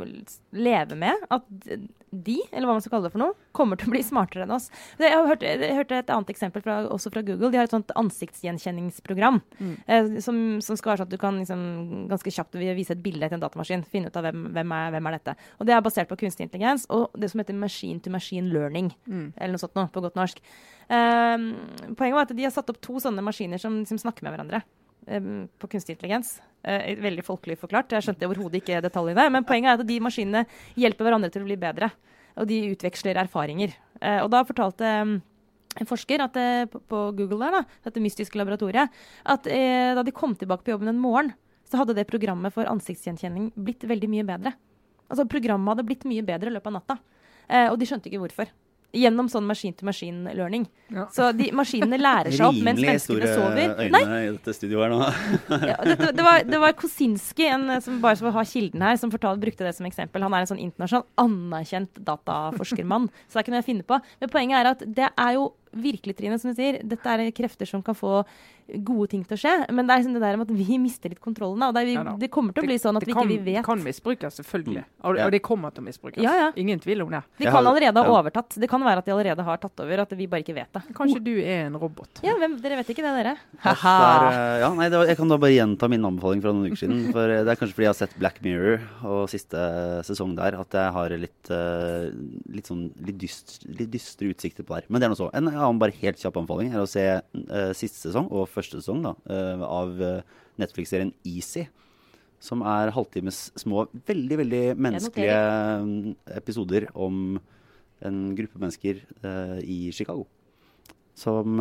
[0.56, 1.50] leve med at
[2.26, 4.56] de, eller hva man skal kalle det for noe, kommer til å bli smartere enn
[4.56, 4.68] oss.
[5.00, 7.52] Jeg, har hørt, jeg hørte et annet eksempel fra, også fra Google.
[7.54, 9.40] De har et sånt ansiktsgjenkjenningsprogram
[9.88, 11.64] eh, som, som skal være sånn at du kan liksom,
[12.12, 13.86] ganske kjapt vise et bilde til en datamaskin.
[13.90, 15.38] Finne ut av hvem, hvem, er, hvem er dette.
[15.60, 18.92] Og Det er basert på kunstig intelligens og det som heter machine to machine learning.
[19.38, 20.42] Eller noe sånt noe, på godt norsk.
[20.90, 21.50] Eh,
[21.96, 24.62] poenget var at de har satt opp to sånne maskiner som som snakker med hverandre
[25.08, 25.22] eh,
[25.60, 26.42] på kunstig intelligens.
[26.64, 27.94] Eh, veldig folkelig forklart.
[27.94, 29.28] Jeg skjønte overhodet ikke detaljene.
[29.34, 30.46] Men poenget er at de maskinene
[30.80, 31.92] hjelper hverandre til å bli bedre.
[32.36, 33.76] Og de utveksler erfaringer.
[34.02, 35.16] Eh, og da fortalte eh,
[35.76, 38.92] en forsker at, eh, på Google, der, da, dette mystiske laboratoriet,
[39.32, 41.34] at eh, da de kom tilbake på jobben en morgen,
[41.66, 44.54] så hadde det programmet for ansiktsgjenkjenning blitt veldig mye bedre.
[45.10, 46.98] Altså Programmet hadde blitt mye bedre i løpet av natta.
[47.48, 48.52] Eh, og de skjønte ikke hvorfor.
[48.96, 50.68] Gjennom sånn maskin-to-maskin-learning.
[50.94, 51.08] Ja.
[51.12, 53.74] Så de maskinene lærer seg opp mens Rimelig menneskene store sover.
[53.82, 55.00] øyne Nei, i dette studioet her nå.
[55.72, 59.12] ja, det, det, var, det var Kosinski, en, som bare skal ha kilden her, som
[59.12, 60.24] fortalte, brukte det som eksempel.
[60.24, 63.10] Han er en sånn internasjonal anerkjent dataforskermann.
[63.26, 64.02] så det er ikke noe jeg finner på.
[64.24, 67.68] Men poenget er at det er jo virkelig, Trine, som du sier, dette er krefter
[67.68, 68.22] som kan få
[68.86, 69.54] gode ting til å skje.
[69.72, 71.60] Men det er liksom det der med at vi mister litt kontrollen.
[71.62, 73.16] da, Og det, er, vi, Ja det kommer til å bli sånn at det vi
[73.16, 73.66] kan, ikke vi vet.
[73.66, 74.84] kan misbrukes, selvfølgelig.
[75.04, 75.26] Og, Ja.
[75.28, 76.22] og det kommer til å misbrukes.
[76.24, 76.48] Ja, ja.
[76.56, 77.22] Ingen tvil om det.
[77.38, 78.56] De kan allerede ha overtatt.
[78.60, 80.82] Det kan være at de allerede har tatt over, at vi bare ikke vet det.
[80.96, 82.22] Kanskje du er en robot.
[82.26, 83.36] Ja, hvem, Dere vet ikke det, dere?
[83.66, 86.54] Det er, eh, ja, nei, det var, jeg kan da bare gjenta min anbefaling fra
[86.56, 87.04] noen uker siden.
[87.16, 89.60] For eh, Det er kanskje fordi jeg har sett Black Mirror og siste
[90.08, 92.10] sesong der, at jeg har litt, eh,
[92.56, 94.88] litt, sånn, litt, dyst, litt dystre utsikter på der.
[94.90, 95.30] Men det er noe så.
[95.36, 99.02] En annen bare helt kjapp anbefaling er å se uh, siste sesong og første sesong
[99.06, 100.22] da, eh, av eh,
[100.62, 101.66] Netflix-serien Easy.
[102.46, 105.38] Som er halvtimes små, veldig veldig menneskelige
[105.82, 107.40] mm, episoder om
[108.06, 110.26] en gruppe mennesker eh, i Chicago.
[111.16, 111.56] Som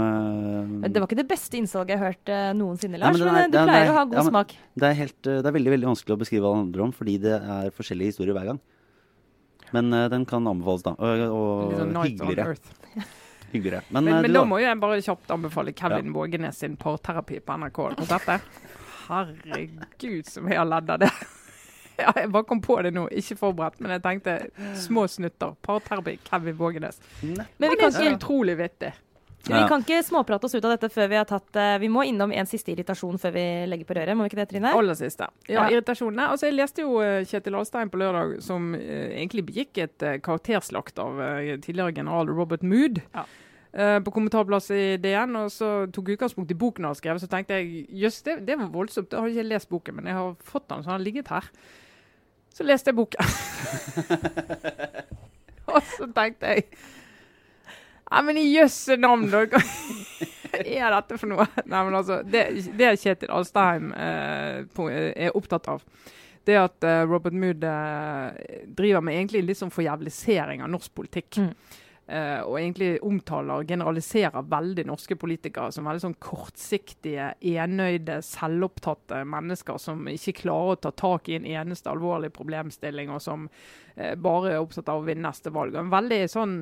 [0.83, 3.15] Det var ikke det beste innsalget jeg har hørt noensinne, Lars.
[3.17, 4.55] men men, er- men du pleier er- å ha god ja, men- smak.
[4.75, 7.15] Det er, helt, det er veldig veldig vanskelig å beskrive hva det handler om, fordi
[7.23, 8.61] det er forskjellige historier hver gang.
[9.73, 10.93] Men den kan anbefales, da.
[10.99, 12.57] Og, og sånn hyggeligere.
[13.55, 13.85] Hyggeligere.
[13.89, 17.39] Men, Men, eh, men da må jo jeg bare kjapt anbefale Kevin Vågenes sin parterapi
[17.41, 17.79] på NRK.
[17.85, 18.41] Har du sett det?
[19.05, 21.11] Herregud, som jeg har ledd av det.
[21.95, 24.33] Ja, jeg bare kom på det nå, ikke forberedt, men jeg tenkte
[24.83, 25.53] små snutter.
[25.63, 26.97] Parterapi, Kevin Vågenes.
[27.23, 28.91] Men det er kanskje utrolig vittig.
[29.45, 32.05] Vi kan ikke småprate oss ut av dette før vi har tatt eh, Vi må
[32.09, 34.73] innom en siste irritasjon før vi legger på røret, må vi ikke det, Trine?
[34.73, 35.29] Aller siste.
[35.51, 36.31] Ja, irritasjonene.
[36.33, 41.01] Altså, jeg leste jo eh, Kjetil Alstein på lørdag, som eh, egentlig begikk et karakterslakt
[41.03, 41.21] av
[41.65, 43.03] tidligere general Robert Mood.
[43.15, 43.27] Ja.
[43.75, 47.19] på kommentarplass i DN, og så tok utgangspunkt i boken han skrev.
[47.19, 49.11] Så tenkte jeg jøss, det, det var voldsomt.
[49.11, 51.49] Jeg har ikke lest boken, men jeg har fått den, så den har ligget her.
[52.55, 53.33] Så leste jeg boken.
[55.75, 56.69] og så tenkte jeg
[58.11, 59.45] Ja, men i jøsse navn, da!
[59.49, 59.63] Hva
[60.61, 61.47] er dette for noe?
[61.65, 62.45] Nei, men altså, Det,
[62.79, 65.83] det Kjetil Alstheim eh, er opptatt av,
[66.45, 71.41] det at eh, Robert Mood eh, driver med egentlig litt sånn forjævlisering av norsk politikk.
[71.41, 71.81] Mm.
[72.07, 79.23] Eh, og egentlig omtaler og generaliserer veldig norske politikere som veldig sånn kortsiktige, enøyde, selvopptatte
[79.25, 83.47] mennesker som ikke klarer å ta tak i en eneste alvorlig problemstilling, og som
[83.97, 85.81] eh, bare er opptatt av å vinne neste valg.
[85.81, 86.59] En veldig sånn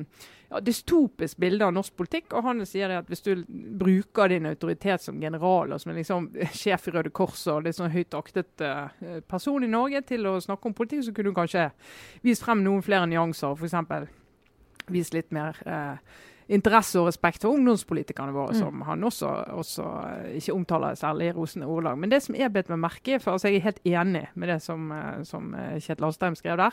[0.47, 2.31] ja, dystopisk bilde av norsk politikk.
[2.31, 3.43] og han sier at Hvis du
[3.83, 6.31] bruker din autoritet som general og som liksom
[6.63, 10.39] sjef i Røde Kors og litt sånn høyt aktet eh, person i Norge til å
[10.39, 11.71] snakke om politikk, så kunne du kanskje
[12.23, 13.59] vist frem noen flere nyanser.
[13.59, 14.07] For eksempel,
[14.91, 15.97] vist litt mer eh,
[16.49, 18.59] interesse og respekt for ungdomspolitikerne våre, Mm.
[18.59, 21.97] som han også, også eh, ikke omtaler særlig i rosende ordelag.
[21.97, 24.47] Men det som jeg bet meg merke i, for altså jeg er helt enig med
[24.49, 26.71] det som, eh, som eh, Kjetil Alstheim skrev der,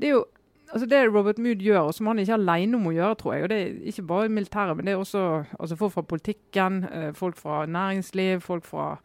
[0.00, 0.24] det er jo
[0.72, 3.34] altså det Robert Mood gjør, og som han ikke er alene om å gjøre, tror
[3.34, 6.02] jeg, og det er ikke bare i militæret, men det er også altså folk fra
[6.02, 8.96] politikken, folk fra næringsliv, folk fra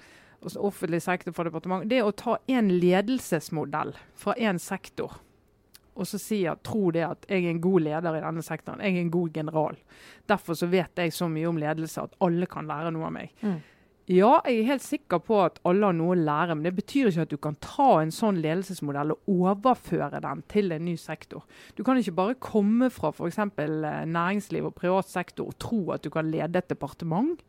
[0.41, 5.17] altså offentlig sektor, fra departement, det er å ta en ledelsesmodell fra en sektor
[5.97, 8.83] og så sier, tror tro det at jeg er en god leder i denne sektoren.
[8.85, 9.79] Jeg er en god general.
[10.29, 13.33] Derfor så vet jeg så mye om ledelse at alle kan lære noe av meg.
[13.41, 13.57] Mm.
[14.07, 17.09] Ja, jeg er helt sikker på at alle har noe å lære, men det betyr
[17.09, 21.43] ikke at du kan ta en sånn ledelsesmodell og overføre den til en ny sektor.
[21.75, 23.41] Du kan ikke bare komme fra f.eks.
[23.57, 27.43] næringsliv og privat sektor og tro at du kan lede et departement.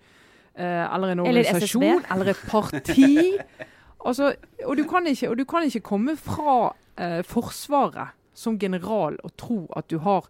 [0.59, 3.39] Eh, eller en organisasjon, eller, eller et parti.
[4.09, 4.33] altså,
[4.65, 9.33] og, du kan ikke, og du kan ikke komme fra eh, Forsvaret som general å
[9.37, 10.29] tro at du har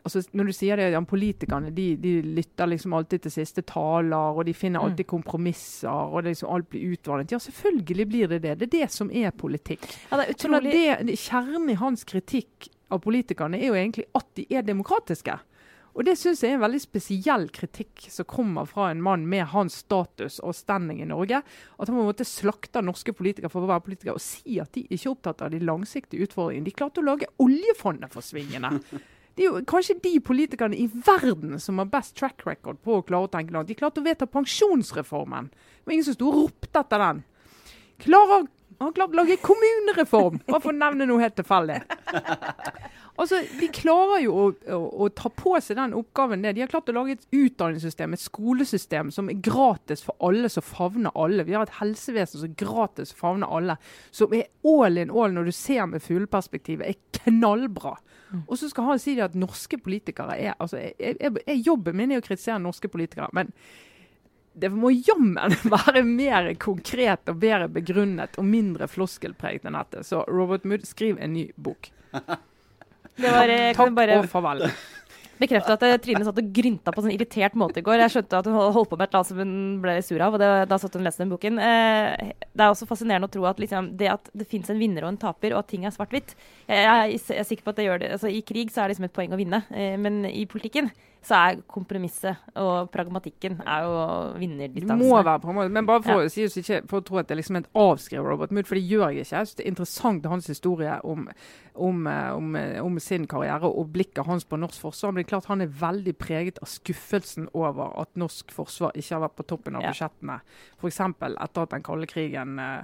[0.00, 4.32] altså Når du sier det, ja, politikerne de, de lytter liksom alltid til siste taler,
[4.32, 7.34] og de finner alltid kompromisser, og liksom alt blir utvannet.
[7.34, 8.54] Ja, selvfølgelig blir det det.
[8.62, 9.84] Det er det som er politikk.
[10.08, 14.46] Ja, det er utrolig Kjernen i hans kritikk av politikerne er jo egentlig at de
[14.48, 15.36] er demokratiske.
[15.94, 19.48] Og det syns jeg er en veldig spesiell kritikk som kommer fra en mann med
[19.52, 21.42] hans status og standing i Norge.
[21.42, 24.72] At han på en måte slakter norske politikere for å være politikere og si at
[24.76, 26.68] de ikke er opptatt av de langsiktige utfordringene.
[26.68, 28.78] De klarte å lage oljefondet forsvingende.
[29.34, 33.04] Det er jo kanskje de politikerne i verden som har best track record på å
[33.06, 33.70] klare å tenke langt.
[33.70, 35.50] De klarte å vedta pensjonsreformen.
[35.50, 37.22] Det var ingen som sto og ropte etter den.
[38.00, 38.48] Klarer,
[38.80, 41.82] han har klart å lage kommunereform, bare for å nevne noe helt tilfeldig.
[43.20, 46.40] Altså, De klarer jo å, å, å ta på seg den oppgaven.
[46.40, 46.54] Det.
[46.56, 50.64] De har klart å lage et utdanningssystem, et skolesystem som er gratis for alle, som
[50.64, 51.44] favner alle.
[51.44, 53.76] Vi har et helsevesen som er gratis favner alle.
[54.16, 57.98] Som er all in all, når du ser med fugleperspektivet, er knallbra.
[58.46, 62.14] Og så skal han si at norske politikere er altså, jeg, jeg, jeg, Jobben min
[62.14, 63.28] er å kritisere norske politikere.
[63.36, 63.52] men
[64.52, 70.04] det må jammen være mer konkret og bedre begrunnet og mindre floskelpreget enn dette.
[70.06, 71.92] Så Robert Mood, skriv en ny bok.
[73.20, 74.66] Det var, jeg Takk bare og farvel.
[75.40, 78.02] bekrefte at eh, Trine satt og grynta på sånn irritert måte i går.
[78.04, 80.36] Jeg skjønte at hun holdt på med et eller annet som hun ble sur av,
[80.36, 81.60] og det, da satt hun og leste den boken.
[81.64, 85.06] Eh, det er også fascinerende å tro at liksom, det at det fins en vinner
[85.06, 87.80] og en taper, og at ting er svart-hvitt jeg, jeg, jeg er sikker på at
[87.80, 88.10] det gjør det.
[88.16, 90.92] Altså, I krig så er det liksom et poeng å vinne, eh, men i politikken
[91.22, 95.02] så er kompromisset og pragmatikken er jo vinnerdistansen.
[95.08, 96.26] må være på en måte, Men bare for, Ja.
[96.26, 98.74] å si ikke, for å tro at det er liksom et avskrevet Robert Mood, for
[98.74, 99.36] det gjør jeg ikke.
[99.36, 101.28] Jeg synes Det er interessant hans historie om,
[101.76, 105.12] om, eh, om, eh, om sin karriere og blikket hans på norsk forsvar.
[105.12, 109.18] Men det er klart han er veldig preget av skuffelsen over at norsk forsvar ikke
[109.20, 109.90] har vært på toppen av Ja.
[109.92, 110.40] budsjettene.
[110.80, 111.00] F.eks.
[111.00, 112.82] etter at den kalde krigen eh,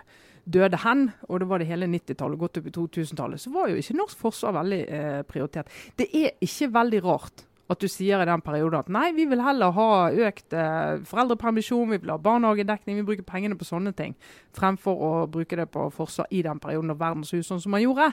[0.48, 3.76] døde hen, og det var det hele 90-tallet, gått opp i 2000-tallet, så var jo
[3.76, 5.66] ikke norsk forsvar veldig eh, prioritert.
[5.96, 9.42] Det er ikke veldig rart at du sier i den perioden at nei, vi vil
[9.42, 9.90] heller ha
[10.28, 14.14] økt eh, foreldrepermisjon, vi vil ha barnehagedekning, vi bruker pengene på sånne ting,
[14.56, 17.82] fremfor å bruke det på forsvar i den perioden av verdenshus, så sånn som man
[17.82, 18.12] gjorde.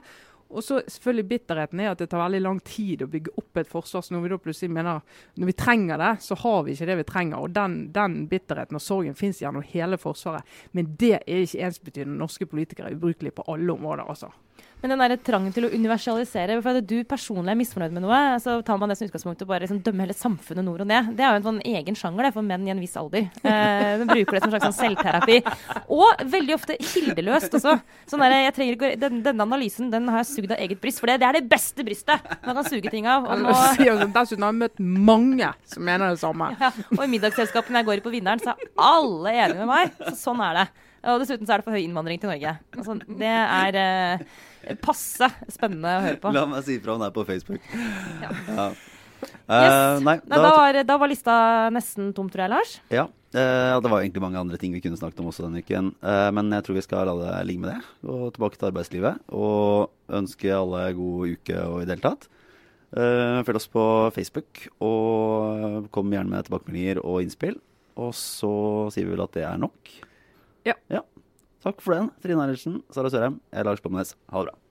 [0.54, 3.70] Og så selvfølgelig Bitterheten er at det tar veldig lang tid å bygge opp et
[3.70, 4.04] forsvar.
[4.06, 6.98] Så når vi da plutselig mener når vi trenger det, så har vi ikke det
[7.00, 7.40] vi trenger.
[7.42, 10.46] Og Den, den bitterheten og sorgen fins gjennom hele Forsvaret.
[10.72, 12.20] Men det er ikke ensbetydende.
[12.20, 14.06] Norske politikere er ubrukelige på alle områder.
[14.10, 14.30] altså.
[14.84, 18.18] Men den der trangen til å universalisere For at du personlig er misfornøyd med noe,
[18.44, 21.14] så tar man det som utgangspunkt og bare liksom dømme hele samfunnet nord og ned.
[21.16, 23.30] Det er jo en sånn egen sjanger det, for menn i en viss alder.
[23.48, 25.40] Eh, de bruker det som en slags sånn selvterapi.
[25.88, 27.78] Og veldig ofte kildeløst også.
[28.12, 31.00] Sånn der, jeg trenger ikke, den, denne analysen den har jeg sugd av eget bryst,
[31.00, 33.28] for det, det er det beste brystet man kan suge ting av.
[33.30, 33.56] Og, nå,
[34.20, 36.52] Dessuten har jeg møtt mange som mener det samme.
[36.60, 39.96] ja, og i middagsselskapene jeg går i på Vinneren, så er alle enige med meg.
[40.10, 40.72] Så sånn er det.
[41.04, 42.56] Og dessuten så er det for høy innvandring til Norge.
[42.78, 46.32] Altså, det er eh, passe spennende å høre på.
[46.36, 47.70] La meg si fra om det er på Facebook.
[48.24, 48.34] Ja.
[48.48, 48.68] Ja.
[49.48, 50.02] Uh, Yes.
[50.04, 51.34] nei, da, da, var, da var lista
[51.72, 52.72] nesten tom, tror jeg, Lars.
[52.92, 53.06] Ja.
[53.32, 55.94] eh, det var egentlig mange andre ting vi kunne snakket om også denne uken.
[56.04, 57.80] Uh, men jeg tror vi skal la det ligge med det.
[58.04, 59.22] Gå tilbake til arbeidslivet.
[59.32, 62.30] Og ønske alle god uke og i det hele tatt.
[62.94, 63.84] Følg oss på
[64.14, 67.56] Facebook, og kom gjerne med tilbakemeldinger og innspill.
[67.98, 68.52] Og så
[68.94, 69.96] sier vi vel at det er nok.
[70.66, 71.02] Ja.
[71.64, 72.10] Takk for den.
[72.24, 74.16] Trine Eilertsen, Sara Sørheim, jeg er Lars Klomnes.
[74.32, 74.63] Ha det bra.